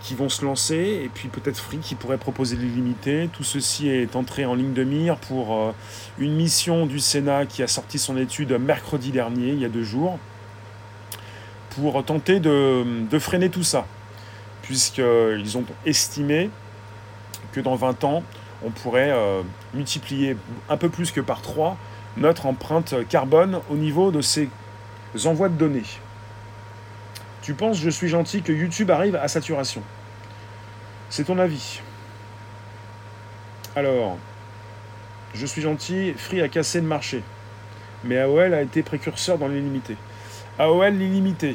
[0.00, 3.28] qui vont se lancer, et puis peut-être Free qui pourrait proposer l'illimité.
[3.32, 5.72] Tout ceci est entré en ligne de mire pour euh,
[6.18, 9.84] une mission du Sénat qui a sorti son étude mercredi dernier, il y a deux
[9.84, 10.18] jours,
[11.70, 13.86] pour tenter de, de freiner tout ça
[14.66, 16.50] puisqu'ils ont estimé
[17.52, 18.22] que dans 20 ans,
[18.64, 19.42] on pourrait euh,
[19.74, 20.36] multiplier
[20.68, 21.76] un peu plus que par 3
[22.16, 24.48] notre empreinte carbone au niveau de ces
[25.24, 25.82] envois de données.
[27.42, 29.82] Tu penses, je suis gentil, que YouTube arrive à saturation?
[31.10, 31.80] C'est ton avis.
[33.76, 34.18] Alors,
[35.34, 37.22] je suis gentil, Free a cassé le marché.
[38.02, 39.96] Mais AOL a été précurseur dans l'illimité.
[40.58, 41.54] AOL l'illimité.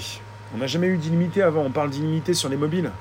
[0.53, 1.61] On n'a jamais eu d'illimité avant.
[1.61, 2.91] On parle d'illimité sur les mobiles.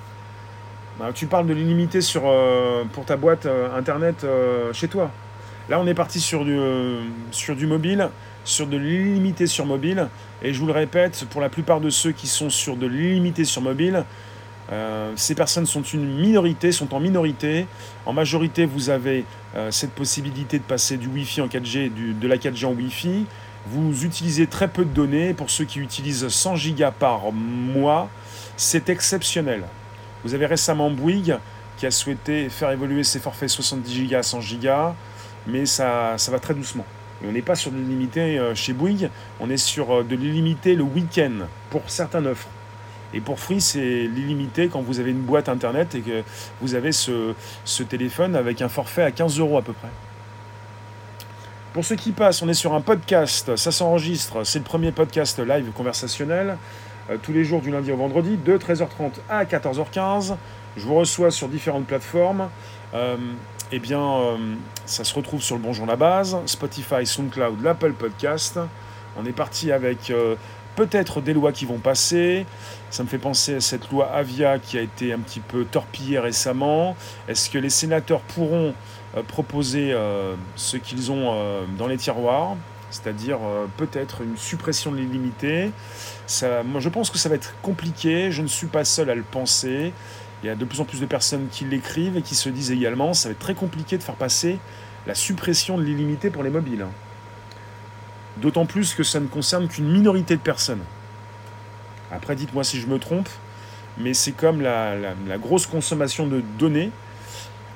[1.00, 5.10] Bah, tu parles de l'illimité sur, euh, pour ta boîte euh, internet euh, chez toi.
[5.70, 6.58] Là, on est parti sur du,
[7.30, 8.10] sur du mobile,
[8.44, 10.08] sur de l'illimité sur mobile.
[10.42, 13.44] Et je vous le répète, pour la plupart de ceux qui sont sur de l'illimité
[13.44, 14.04] sur mobile,
[15.16, 17.66] ces personnes sont une minorité, sont en minorité.
[18.04, 19.24] En majorité, vous avez
[19.70, 23.26] cette possibilité de passer du Wi-Fi en 4G, de la 4G en Wi-Fi.
[23.66, 25.34] Vous utilisez très peu de données.
[25.34, 28.08] Pour ceux qui utilisent 100 gigas par mois,
[28.56, 29.64] c'est exceptionnel.
[30.24, 31.38] Vous avez récemment Bouygues
[31.76, 34.94] qui a souhaité faire évoluer ses forfaits 70 Go à 100 Go,
[35.46, 36.84] mais ça, ça va très doucement.
[37.26, 39.08] on n'est pas sur de l'illimité euh, chez Bouygues,
[39.40, 42.48] on est sur euh, de l'illimité le week-end pour certaines offres.
[43.14, 46.22] Et pour Free, c'est l'illimité quand vous avez une boîte internet et que
[46.60, 47.34] vous avez ce,
[47.64, 49.88] ce téléphone avec un forfait à 15 euros à peu près.
[51.72, 55.38] Pour ceux qui passent, on est sur un podcast, ça s'enregistre, c'est le premier podcast
[55.38, 56.56] live conversationnel,
[57.08, 60.34] euh, tous les jours du lundi au vendredi, de 13h30 à 14h15.
[60.76, 62.48] Je vous reçois sur différentes plateformes.
[62.92, 63.16] Euh,
[63.70, 64.36] eh bien, euh,
[64.84, 68.58] ça se retrouve sur le Bonjour la base, Spotify, SoundCloud, l'Apple Podcast.
[69.16, 70.12] On est parti avec
[70.74, 72.46] peut-être des lois qui vont passer.
[72.90, 76.18] Ça me fait penser à cette loi Avia qui a été un petit peu torpillée
[76.18, 76.96] récemment.
[77.28, 78.74] Est-ce que les sénateurs pourront
[79.26, 82.56] proposer euh, ce qu'ils ont euh, dans les tiroirs
[82.92, 83.38] c'est-à-dire
[83.76, 85.70] peut-être une suppression de l'illimité.
[86.64, 88.32] moi, je pense que ça va être compliqué.
[88.32, 89.92] Je ne suis pas seul à le penser.
[90.42, 92.72] Il y a de plus en plus de personnes qui l'écrivent et qui se disent
[92.72, 94.58] également ça va être très compliqué de faire passer
[95.06, 96.86] la suppression de l'illimité pour les mobiles.
[98.38, 100.82] D'autant plus que ça ne concerne qu'une minorité de personnes.
[102.10, 103.28] Après, dites-moi si je me trompe,
[103.98, 104.94] mais c'est comme la,
[105.38, 106.90] grosse consommation de données.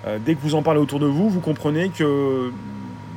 [0.07, 2.53] Euh, dès que vous en parlez autour de vous, vous comprenez que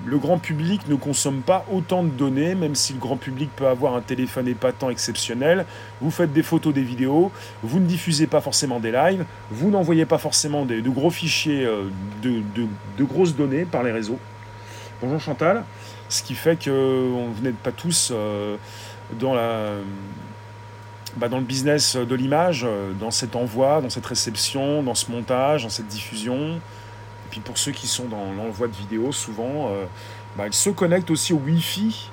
[0.08, 3.68] le grand public ne consomme pas autant de données, même si le grand public peut
[3.68, 5.66] avoir un téléphone épatant exceptionnel.
[6.02, 7.30] Vous faites des photos, des vidéos,
[7.62, 11.84] vous ne diffusez pas forcément des lives, vous n'envoyez pas forcément de gros fichiers euh,
[12.24, 14.20] de, grosses données par les réseaux.
[15.02, 15.64] Bonjour Chantal.
[16.08, 18.56] Ce qui fait que vous n'êtes pas tous euh,
[19.20, 19.72] dans, la,
[21.18, 25.12] bah, dans le business de l'image, euh, dans cet envoi, dans cette réception, dans ce
[25.12, 26.62] montage, dans cette diffusion.
[27.30, 29.86] Puis pour ceux qui sont dans l'envoi de vidéos, souvent, euh,
[30.38, 32.10] bah, ils se connectent aussi au Wi-Fi,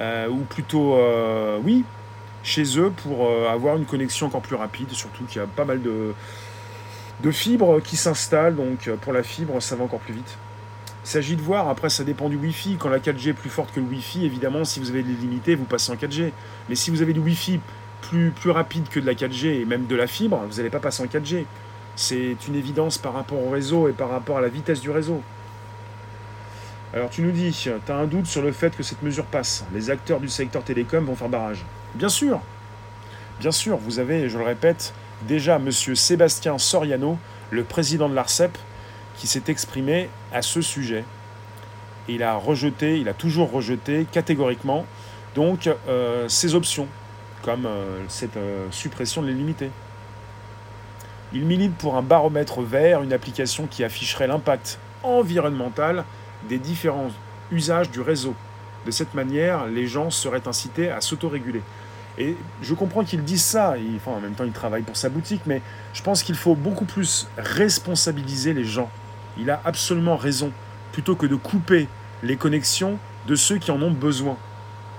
[0.00, 1.84] euh, ou plutôt, euh, oui,
[2.42, 5.82] chez eux pour avoir une connexion encore plus rapide, surtout qu'il y a pas mal
[5.82, 6.14] de,
[7.24, 10.38] de fibres qui s'installent, donc pour la fibre, ça va encore plus vite.
[11.04, 13.72] Il s'agit de voir, après ça dépend du Wi-Fi, quand la 4G est plus forte
[13.72, 16.32] que le Wi-Fi, évidemment, si vous avez des limités, vous passez en 4G.
[16.68, 17.60] Mais si vous avez du Wi-Fi
[18.02, 20.80] plus, plus rapide que de la 4G et même de la fibre, vous n'allez pas
[20.80, 21.44] passer en 4G.
[21.96, 25.22] C'est une évidence par rapport au réseau et par rapport à la vitesse du réseau.
[26.94, 29.64] Alors tu nous dis, tu as un doute sur le fait que cette mesure passe.
[29.74, 31.64] Les acteurs du secteur télécom vont faire barrage.
[31.94, 32.40] Bien sûr.
[33.40, 35.70] Bien sûr, vous avez, je le répète, déjà M.
[35.70, 37.18] Sébastien Soriano,
[37.50, 38.56] le président de l'ARCEP,
[39.16, 41.04] qui s'est exprimé à ce sujet.
[42.08, 44.86] il a rejeté, il a toujours rejeté catégoriquement
[45.34, 46.88] donc euh, ces options,
[47.42, 49.70] comme euh, cette euh, suppression de l'illimité.
[51.32, 56.04] Il milite pour un baromètre vert, une application qui afficherait l'impact environnemental
[56.48, 57.10] des différents
[57.50, 58.34] usages du réseau.
[58.84, 61.62] De cette manière, les gens seraient incités à s'autoréguler.
[62.18, 65.42] Et je comprends qu'il dise ça, enfin, en même temps il travaille pour sa boutique,
[65.46, 65.60] mais
[65.92, 68.90] je pense qu'il faut beaucoup plus responsabiliser les gens.
[69.38, 70.50] Il a absolument raison,
[70.92, 71.88] plutôt que de couper
[72.22, 74.36] les connexions de ceux qui en ont besoin.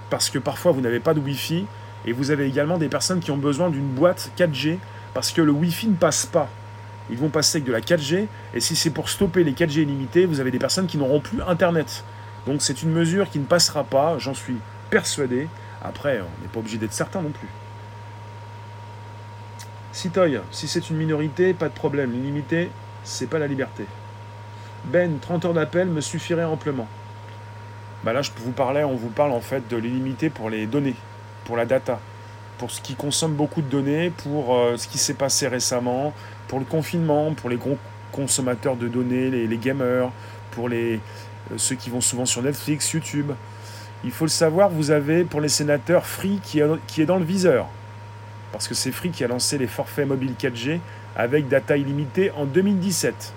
[0.10, 1.66] Parce que parfois vous n'avez pas de Wi-Fi,
[2.06, 4.78] et vous avez également des personnes qui ont besoin d'une boîte 4G
[5.18, 6.48] parce que le Wi-Fi ne passe pas.
[7.10, 10.28] Ils vont passer avec de la 4G, et si c'est pour stopper les 4G illimités,
[10.28, 12.04] vous avez des personnes qui n'auront plus Internet.
[12.46, 14.58] Donc c'est une mesure qui ne passera pas, j'en suis
[14.92, 15.48] persuadé.
[15.84, 17.48] Après, on n'est pas obligé d'être certain non plus.
[19.92, 22.12] Citoy, si c'est une minorité, pas de problème.
[22.12, 22.70] L'illimité,
[23.04, 23.88] c'est pas la liberté.
[24.86, 26.88] Ben, 30 heures d'appel me suffirait amplement.
[28.04, 30.96] Bah là, je vous parlais, on vous parle en fait de l'illimité pour les données,
[31.44, 32.00] pour la data
[32.58, 36.14] pour ce qui consomme beaucoup de données, pour euh, ce qui s'est passé récemment,
[36.48, 37.78] pour le confinement, pour les gros
[38.12, 40.12] consommateurs de données, les, gamers,
[40.52, 40.98] pour euh,
[41.58, 43.32] ceux qui vont souvent sur Netflix, YouTube.
[44.04, 47.26] Il faut le savoir, vous avez pour les sénateurs Free qui, qui est dans le
[47.26, 47.68] viseur.
[48.52, 50.80] Parce que c'est Free qui a lancé les forfaits mobiles 4G
[51.16, 53.34] avec data illimitée en 2017.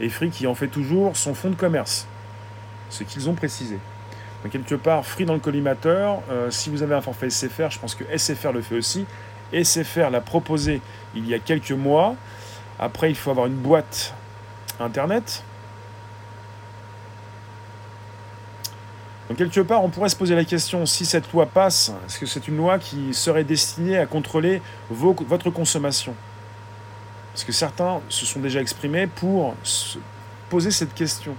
[0.00, 2.06] Et Free qui en fait toujours son fonds de commerce.
[2.90, 3.78] Ce qu'ils ont précisé
[4.50, 6.20] quelque part, Free dans le collimateur.
[6.30, 9.06] Euh, si vous avez un forfait SFR, je pense que SFR le fait aussi.
[9.52, 10.80] SFR l'a proposé
[11.14, 12.16] il y a quelques mois.
[12.78, 14.14] Après, il faut avoir une boîte
[14.80, 15.44] Internet.
[19.28, 22.26] Donc quelque part, on pourrait se poser la question, si cette loi passe, est-ce que
[22.26, 26.14] c'est une loi qui serait destinée à contrôler votre consommation?
[27.32, 29.54] Parce que certains se sont déjà exprimés pour
[30.50, 31.34] poser cette question.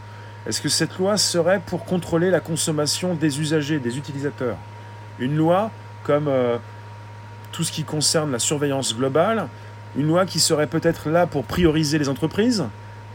[0.45, 4.57] Est-ce que cette loi serait pour contrôler la consommation des usagers, des utilisateurs?
[5.19, 5.71] Une loi
[6.03, 6.57] comme euh,
[7.53, 9.47] tout ce qui concerne la surveillance globale,
[9.95, 12.65] une loi qui serait peut-être là pour prioriser les entreprises,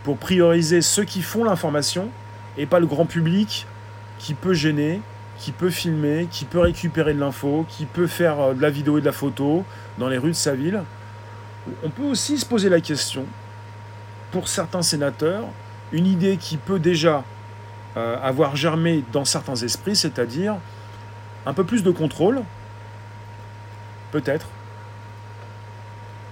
[0.05, 2.09] pour prioriser ceux qui font l'information,
[2.57, 3.67] et pas le grand public
[4.19, 5.03] qui peut gêner,
[5.39, 8.97] qui peut filmer, qui peut récupérer de l'info, qui peut faire euh, de la vidéo
[8.97, 9.65] et de la photo
[9.99, 10.83] dans les rues de sa ville?
[11.85, 13.27] On peut aussi se poser la question,
[14.33, 15.45] pour certains sénateurs,
[15.93, 17.25] une idée qui peut déjà
[17.97, 20.57] euh, avoir germé dans certains esprits, c'est-à-dire
[21.47, 22.43] un peu plus de contrôle,
[24.13, 24.49] peut-être.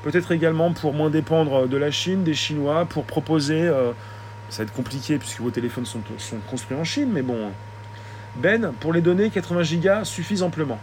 [0.03, 3.93] Peut-être également pour moins dépendre de la Chine, des Chinois, pour proposer, euh,
[4.51, 6.01] ça va être compliqué puisque vos téléphones sont,
[6.51, 7.51] construits en Chine, mais bon,
[8.37, 10.79] Ben, pour les données, 80 gigas suffisent amplement.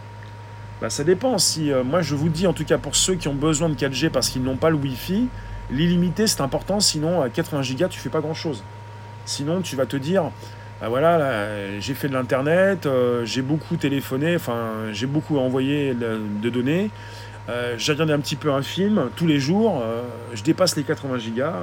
[0.80, 1.38] Bah, ça dépend.
[1.38, 3.74] Si euh, moi je vous dis en tout cas pour ceux qui ont besoin de
[3.74, 5.28] 4G parce qu'ils n'ont pas le Wi-Fi,
[5.74, 8.62] L'illimité, c'est important, sinon à 80 Go, tu fais pas grand-chose.
[9.24, 10.30] Sinon, tu vas te dire,
[10.80, 16.48] bah voilà, j'ai fait de l'internet, euh, j'ai beaucoup téléphoné, enfin j'ai beaucoup envoyé de,
[16.48, 16.90] données.
[17.48, 20.02] Euh, j'ai regardé un petit peu un film tous les jours, euh,
[20.32, 21.54] je dépasse les 80 gigas.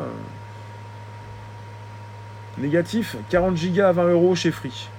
[2.57, 4.89] Négatif, 40 gigas à 20 euros chez Free.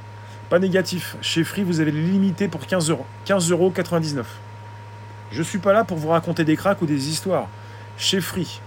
[0.48, 3.06] Pas négatif, chez Free vous avez limité pour 15 euros.
[3.26, 4.26] 15 euros 99.
[5.32, 7.48] Je suis pas là pour vous raconter des cracks ou des histoires.
[7.98, 8.60] Chez Free,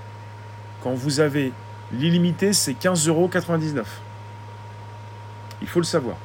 [0.85, 1.51] quand vous avez
[1.91, 3.29] l'illimité, c'est 15,99 euros.
[5.63, 6.15] Il faut le savoir.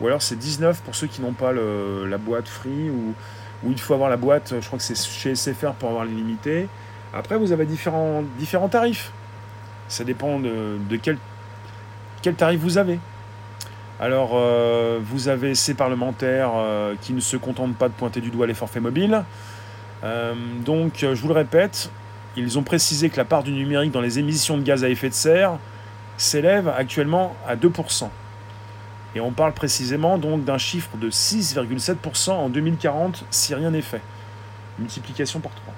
[0.00, 3.14] Ou alors c'est 19 pour ceux qui n'ont pas la boîte free ou,
[3.64, 6.66] il faut avoir la boîte, je crois que c'est chez SFR pour avoir l'illimité.
[7.14, 9.12] Après, vous avez différents, différents tarifs.
[9.86, 12.98] Ça dépend de, quel, tarif vous avez.
[14.00, 18.30] Alors, euh, vous avez ces parlementaires euh, qui ne se contentent pas de pointer du
[18.30, 19.22] doigt les forfaits mobiles.
[20.02, 21.90] Euh, donc, je vous le répète,
[22.38, 25.08] ils ont précisé que la part du numérique dans les émissions de gaz à effet
[25.08, 25.58] de serre
[26.16, 28.08] s'élève actuellement à 2%.
[29.14, 34.02] Et on parle précisément donc d'un chiffre de 6,7% en 2040 si rien n'est fait.
[34.78, 35.74] Multiplication par 3.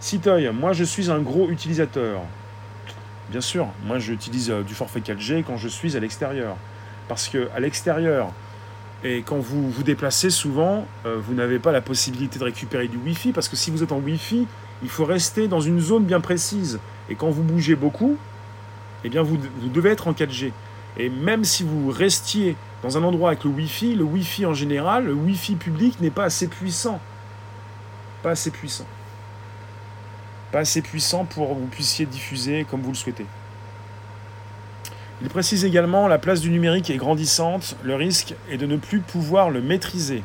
[0.00, 2.22] Citoy, moi je suis un gros utilisateur.
[3.30, 6.56] Bien sûr, moi j'utilise euh, du forfait 4G quand je suis à l'extérieur.
[7.08, 8.32] Parce que à l'extérieur,
[9.04, 12.96] et quand vous vous déplacez souvent, euh, vous n'avez pas la possibilité de récupérer du
[12.96, 14.46] Wi-Fi, parce que si vous êtes en Wi-Fi,
[14.82, 16.80] il faut rester dans une zone bien précise.
[17.08, 18.16] Et quand vous bougez beaucoup,
[19.04, 20.52] eh bien vous, vous devez être en 4G.
[20.98, 25.06] Et même si vous restiez dans un endroit avec le Wi-Fi, le Wi-Fi en général,
[25.06, 27.00] le Wi-Fi public n'est pas assez puissant.
[28.22, 28.86] Pas assez puissant.
[30.50, 33.26] Pas assez puissant pour que vous puissiez diffuser comme vous le souhaitez.
[35.22, 38.98] Il précise également la place du numérique est grandissante, le risque est de ne plus
[39.00, 40.24] pouvoir le maîtriser.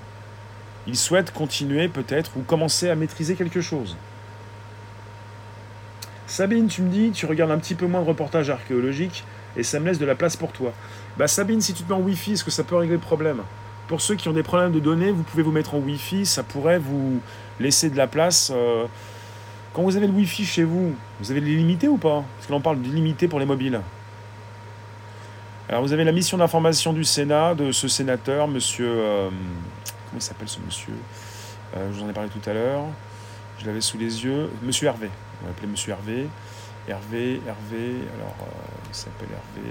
[0.87, 3.95] Il souhaite continuer peut-être ou commencer à maîtriser quelque chose.
[6.37, 9.23] Sabine, tu me dis, tu regardes un petit peu moins de reportages archéologiques
[9.55, 10.71] et ça me laisse de la place pour toi.
[11.17, 13.41] Bah Sabine, si tu te mets en Wi-Fi, est-ce que ça peut régler le problème?
[13.87, 16.43] Pour ceux qui ont des problèmes de données, vous pouvez vous mettre en Wi-Fi, ça
[16.43, 17.21] pourrait vous
[17.59, 18.51] laisser de la place.
[18.53, 18.85] Euh,
[19.73, 22.23] quand vous avez le Wi-Fi chez vous, vous avez l'illimité ou pas?
[22.35, 23.81] Parce que l'on parle d'illimité pour les mobiles.
[25.69, 28.87] Alors vous avez la mission d'information du Sénat, de ce sénateur, monsieur...
[28.87, 30.93] Euh, comment il s'appelle ce monsieur?
[31.75, 32.83] Euh, Je vous en ai parlé tout à l'heure.
[33.57, 34.51] Je l'avais sous les yeux.
[34.61, 35.09] Monsieur Hervé.
[35.41, 36.27] On va appeler monsieur Hervé.
[36.87, 39.69] Hervé, Hervé, alors euh, il s'appelle Hervé,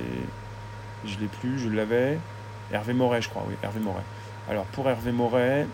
[1.06, 2.18] je l'ai plus, je l'avais.
[2.72, 4.02] Hervé Moret, je crois, oui, Hervé Moret.
[4.50, 5.66] Alors pour Hervé Moret,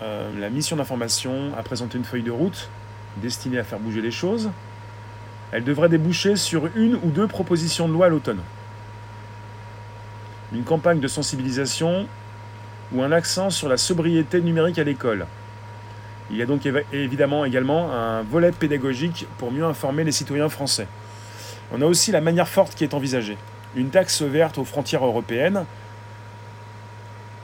[0.00, 2.70] la mission d'information a présenté une feuille de route
[3.18, 4.50] destinée à faire bouger les choses.
[5.52, 8.40] Elle devrait déboucher sur une ou deux propositions de loi à l'automne
[10.52, 12.06] une campagne de sensibilisation
[12.92, 15.26] ou un accent sur la sobriété numérique à l'école.
[16.30, 20.86] Il y a donc évidemment également un volet pédagogique pour mieux informer les citoyens français.
[21.72, 23.36] On a aussi la manière forte qui est envisagée.
[23.74, 25.64] Une taxe verte aux frontières européennes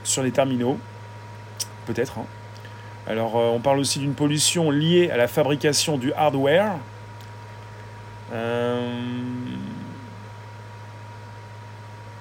[0.04, 0.78] sur les terminaux,
[1.86, 2.18] peut-être.
[2.18, 2.26] Hein.
[3.08, 6.72] Alors euh, on parle aussi d'une pollution liée à la fabrication du hardware.
[8.32, 8.90] Euh,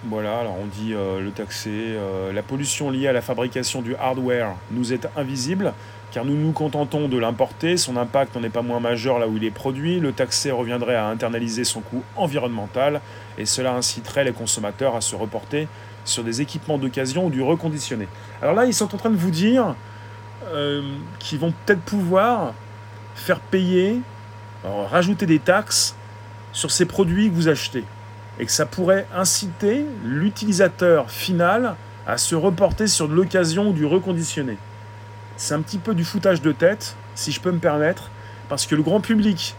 [0.04, 1.98] voilà, alors on dit euh, le taxer.
[2.34, 5.74] La pollution liée à la fabrication du hardware nous est invisible,
[6.16, 7.76] car nous nous contentons de l'importer.
[7.76, 10.00] Son impact n'en est pas moins majeur là où il est produit.
[10.00, 13.02] Le taxer reviendrait à internaliser son coût environnemental,
[13.38, 15.68] et cela inciterait les consommateurs à se reporter
[16.06, 18.08] sur des équipements d'occasion ou du reconditionné.
[18.42, 19.76] Alors là, ils sont en train de vous dire
[20.54, 20.84] euh,
[21.20, 22.54] qu'ils vont peut-être pouvoir
[23.16, 24.00] faire payer,
[24.64, 25.98] rajouter des taxes
[26.54, 27.84] sur ces produits que vous achetez
[28.40, 31.76] et que ça pourrait inciter l'utilisateur final
[32.08, 34.58] à se reporter sur de l'occasion ou du reconditionné.
[35.38, 38.10] C'est un petit peu du foutage de tête, si je peux me permettre,
[38.48, 39.56] parce que le grand public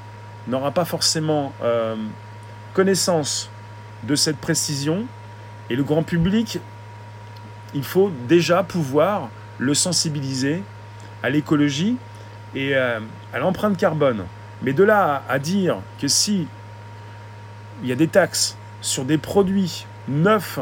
[0.49, 1.97] n'aura pas forcément euh,
[2.73, 3.51] connaissance
[4.05, 5.05] de cette précision,
[5.69, 6.61] et le grand public,
[7.75, 10.63] il faut déjà pouvoir le sensibiliser
[11.23, 11.97] à l'écologie
[12.55, 13.01] et euh,
[13.35, 14.25] à l'empreinte carbone.
[14.63, 16.47] Mais de là à dire que si
[17.83, 20.59] il y a des taxes sur des produits neufs,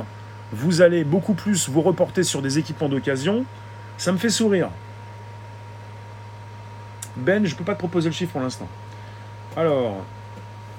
[0.53, 3.45] vous allez beaucoup plus vous reporter sur des équipements d'occasion,
[3.97, 4.71] ça me fait sourire.
[7.17, 8.69] Ben, je ne peux pas te proposer le chiffre pour l'instant.
[9.57, 10.05] Alors,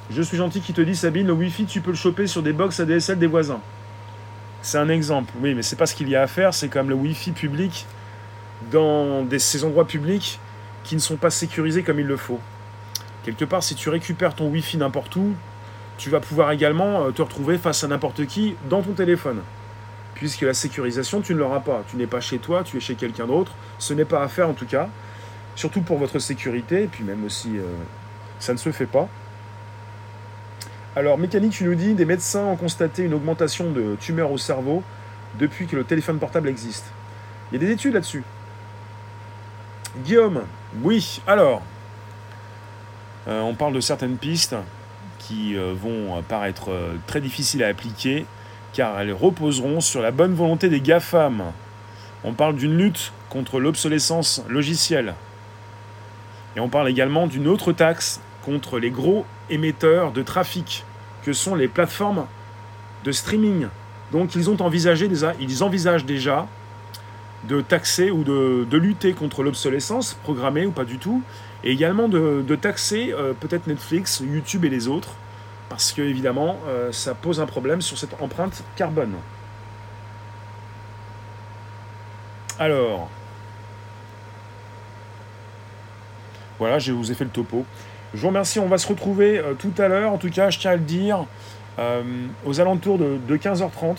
[0.09, 2.53] je suis gentil qui te dit, Sabine, le Wi-Fi, tu peux le choper sur des
[2.53, 3.61] box ADSL des voisins.
[4.61, 6.89] C'est un exemple, oui, mais c'est pas ce qu'il y a à faire, c'est comme
[6.89, 7.85] le Wi-Fi public
[8.71, 10.39] dans ces endroits publics
[10.83, 12.39] qui ne sont pas sécurisés comme il le faut.
[13.23, 15.33] Quelque part, si tu récupères ton Wi-Fi n'importe où,
[15.97, 19.41] tu vas pouvoir également euh, te retrouver face à n'importe qui dans ton téléphone.
[20.13, 21.83] Puisque la sécurisation, tu ne l'auras pas.
[21.89, 23.53] Tu n'es pas chez toi, tu es chez quelqu'un d'autre.
[23.79, 24.89] Ce n'est pas à faire en tout cas.
[25.55, 27.63] Surtout pour votre sécurité, et puis même aussi, euh,
[28.39, 29.07] ça ne se fait pas.
[30.95, 34.83] Alors, mécanique, tu nous dis, des médecins ont constaté une augmentation de tumeurs au cerveau
[35.39, 36.85] depuis que le téléphone portable existe.
[37.51, 38.23] Il y a des études là-dessus.
[40.03, 40.43] Guillaume,
[40.83, 41.61] oui, alors,
[43.27, 44.55] euh, on parle de certaines pistes
[45.19, 46.71] qui euh, vont paraître
[47.07, 48.25] très difficiles à appliquer
[48.75, 51.43] car elles reposeront sur la bonne volonté des GAFAM.
[52.25, 55.15] On parle d'une lutte contre l'obsolescence logicielle.
[56.55, 60.85] Et on parle également d'une autre taxe contre les gros émetteurs de trafic
[61.23, 62.25] que sont les plateformes
[63.03, 63.67] de streaming.
[64.11, 66.47] Donc ils ont envisagé déjà, ils envisagent déjà
[67.47, 71.21] de taxer ou de, lutter contre l'obsolescence programmée ou pas du tout,
[71.63, 75.13] et également de, taxer euh, peut-être Netflix, YouTube et les autres,
[75.69, 79.13] parce que évidemment euh, ça pose un problème sur cette empreinte carbone.
[82.57, 83.09] Alors,
[86.59, 87.65] voilà, je vous ai fait le topo.
[88.13, 90.59] Je vous remercie, on va se retrouver euh, tout à l'heure, en tout cas je
[90.59, 91.25] tiens à le dire,
[92.45, 93.97] aux alentours de, de 15h30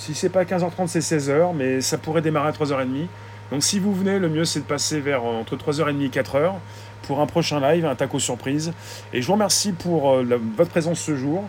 [0.00, 3.06] si c'est pas 15h30, c'est 16h, mais ça pourrait démarrer à 3h30.
[3.52, 6.54] Donc si vous venez, le mieux c'est de passer vers euh, entre 3h30 et 4h
[7.02, 8.72] pour un prochain live, un taco surprise.
[9.12, 11.44] Et je vous remercie pour euh, votre présence ce jour.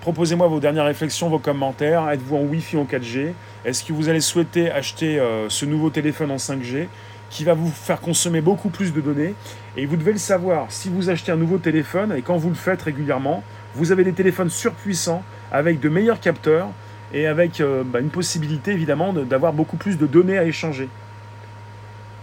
[0.00, 2.08] Proposez-moi vos dernières réflexions, vos commentaires.
[2.08, 3.32] Êtes-vous en Wi-Fi ou en 4G
[3.66, 6.86] Est-ce que vous allez souhaiter acheter euh, ce nouveau téléphone en 5G
[7.30, 9.34] qui va vous faire consommer beaucoup plus de données
[9.76, 12.56] Et vous devez le savoir, si vous achetez un nouveau téléphone, et quand vous le
[12.56, 13.42] faites régulièrement,
[13.74, 15.22] vous avez des téléphones surpuissants
[15.52, 16.68] avec de meilleurs capteurs
[17.14, 20.88] et avec euh, bah, une possibilité évidemment d'avoir beaucoup plus de données à échanger.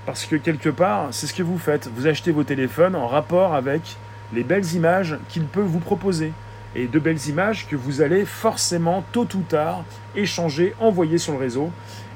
[0.05, 1.89] Parce que quelque part, c'est ce que vous faites.
[1.93, 3.97] Vous achetez vos téléphones en rapport avec
[4.33, 6.31] les belles images qu'il peut vous proposer.
[6.75, 9.83] Et de belles images que vous allez forcément, tôt ou tard,
[10.15, 11.71] échanger, envoyer sur le réseau.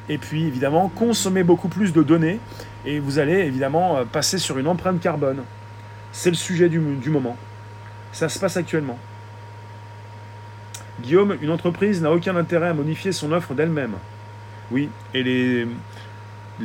[0.07, 2.39] Et puis évidemment, consommer beaucoup plus de données.
[2.85, 5.43] Et vous allez évidemment euh, passer sur une empreinte carbone.
[6.11, 7.37] C'est le sujet du moment.
[8.11, 8.97] Ça se passe actuellement.
[11.01, 13.93] Guillaume, une entreprise n'a aucun intérêt à modifier son offre d'elle-même.
[14.71, 15.67] Oui, et les,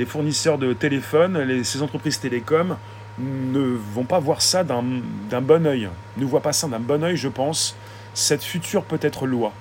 [0.04, 2.76] fournisseurs de téléphones, ces entreprises télécoms,
[3.18, 5.88] ne vont pas voir ça d'un bon oeil.
[6.18, 7.76] Ne voient pas ça d'un bon oeil, je pense,
[8.14, 9.52] cette future peut-être loi.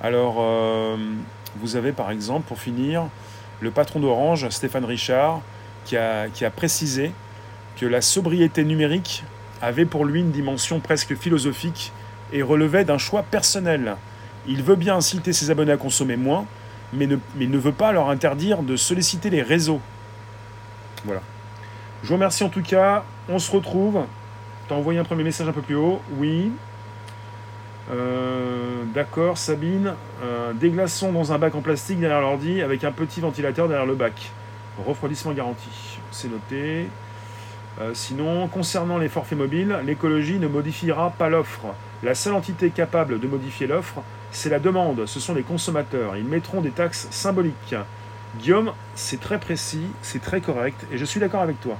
[0.00, 0.96] Alors, euh,
[1.56, 3.08] vous avez par exemple, pour finir,
[3.60, 5.40] le patron d'Orange, Stéphane Richard,
[5.84, 7.12] qui a, précisé
[7.76, 9.24] que la sobriété numérique
[9.62, 11.92] avait pour lui une dimension presque philosophique
[12.32, 13.96] et relevait d'un choix personnel.
[14.48, 16.46] Il veut bien inciter ses abonnés à consommer moins,
[16.92, 19.80] mais ne, mais ne veut pas leur interdire de solliciter les réseaux.
[21.04, 21.22] Voilà.
[22.02, 23.04] Je vous remercie en tout cas.
[23.28, 24.04] On se retrouve.
[24.68, 26.00] T'as envoyé un premier message un peu plus haut.
[26.18, 26.52] Oui.
[27.90, 29.94] Euh, d'accord, Sabine.
[30.22, 33.86] Euh, des glaçons dans un bac en plastique derrière l'ordi avec un petit ventilateur derrière
[33.86, 34.30] le bac.
[34.84, 35.98] Refroidissement garanti.
[36.10, 36.88] C'est noté.
[37.80, 41.74] Euh, sinon, concernant les forfaits mobiles, l'écologie ne modifiera pas l'offre.
[42.02, 46.16] La seule entité capable de modifier l'offre, c'est la demande, ce sont les consommateurs.
[46.16, 47.74] Ils mettront des taxes symboliques.
[48.38, 51.76] Guillaume, c'est très précis, c'est très correct, et je suis d'accord avec toi.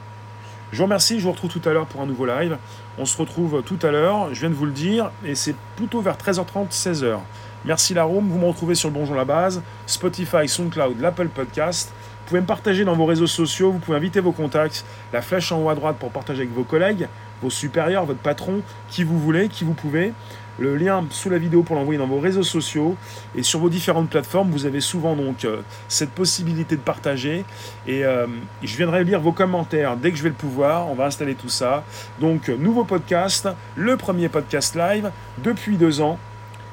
[0.72, 2.58] Je vous remercie, je vous retrouve tout à l'heure pour un nouveau live.
[2.98, 6.00] On se retrouve tout à l'heure, je viens de vous le dire, et c'est plutôt
[6.00, 7.18] vers 13h30, 16h.
[7.64, 11.92] Merci la room, vous me retrouvez sur le Bonjour la Base, Spotify, SoundCloud, l'Apple Podcast.
[11.94, 15.52] Vous pouvez me partager dans vos réseaux sociaux, vous pouvez inviter vos contacts, la flèche
[15.52, 17.08] en haut à droite pour partager avec vos collègues,
[17.42, 20.12] vos supérieurs, votre patron, qui vous voulez, qui vous pouvez.
[20.58, 22.96] Le lien sous la vidéo pour l'envoyer dans vos réseaux sociaux
[23.34, 27.44] et sur vos différentes plateformes, vous avez souvent donc euh, cette possibilité de partager.
[27.86, 28.26] Et euh,
[28.62, 30.88] je viendrai lire vos commentaires dès que je vais le pouvoir.
[30.88, 31.84] On va installer tout ça.
[32.20, 36.18] Donc nouveau podcast, le premier podcast live depuis deux ans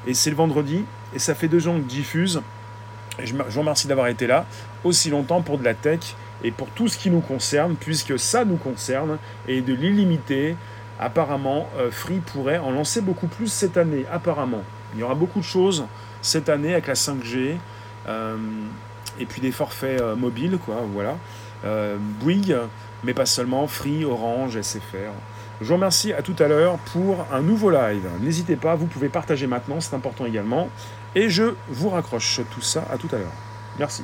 [0.07, 2.41] et c'est le vendredi et ça fait deux ans que je diffuse.
[3.21, 4.45] je vous remercie d'avoir été là
[4.83, 8.45] aussi longtemps pour de la tech et pour tout ce qui nous concerne, puisque ça
[8.45, 9.17] nous concerne,
[9.47, 10.55] et de l'illimité.
[10.99, 14.63] Apparemment, euh, Free pourrait en lancer beaucoup plus cette année, apparemment.
[14.93, 15.85] Il y aura beaucoup de choses
[16.21, 17.57] cette année avec la 5G,
[18.07, 18.37] euh,
[19.19, 21.17] et puis des forfaits euh, mobiles, quoi, voilà.
[22.19, 22.57] Bouygues,
[23.05, 25.13] mais pas seulement, Free, Orange, SFR.
[25.61, 28.05] Je vous remercie à tout à l'heure pour un nouveau live.
[28.19, 30.67] N'hésitez pas, vous pouvez partager maintenant, c'est important également.
[31.15, 33.31] Et je vous raccroche tout ça à tout à l'heure.
[33.79, 34.03] Merci.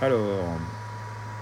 [0.00, 0.20] Alors,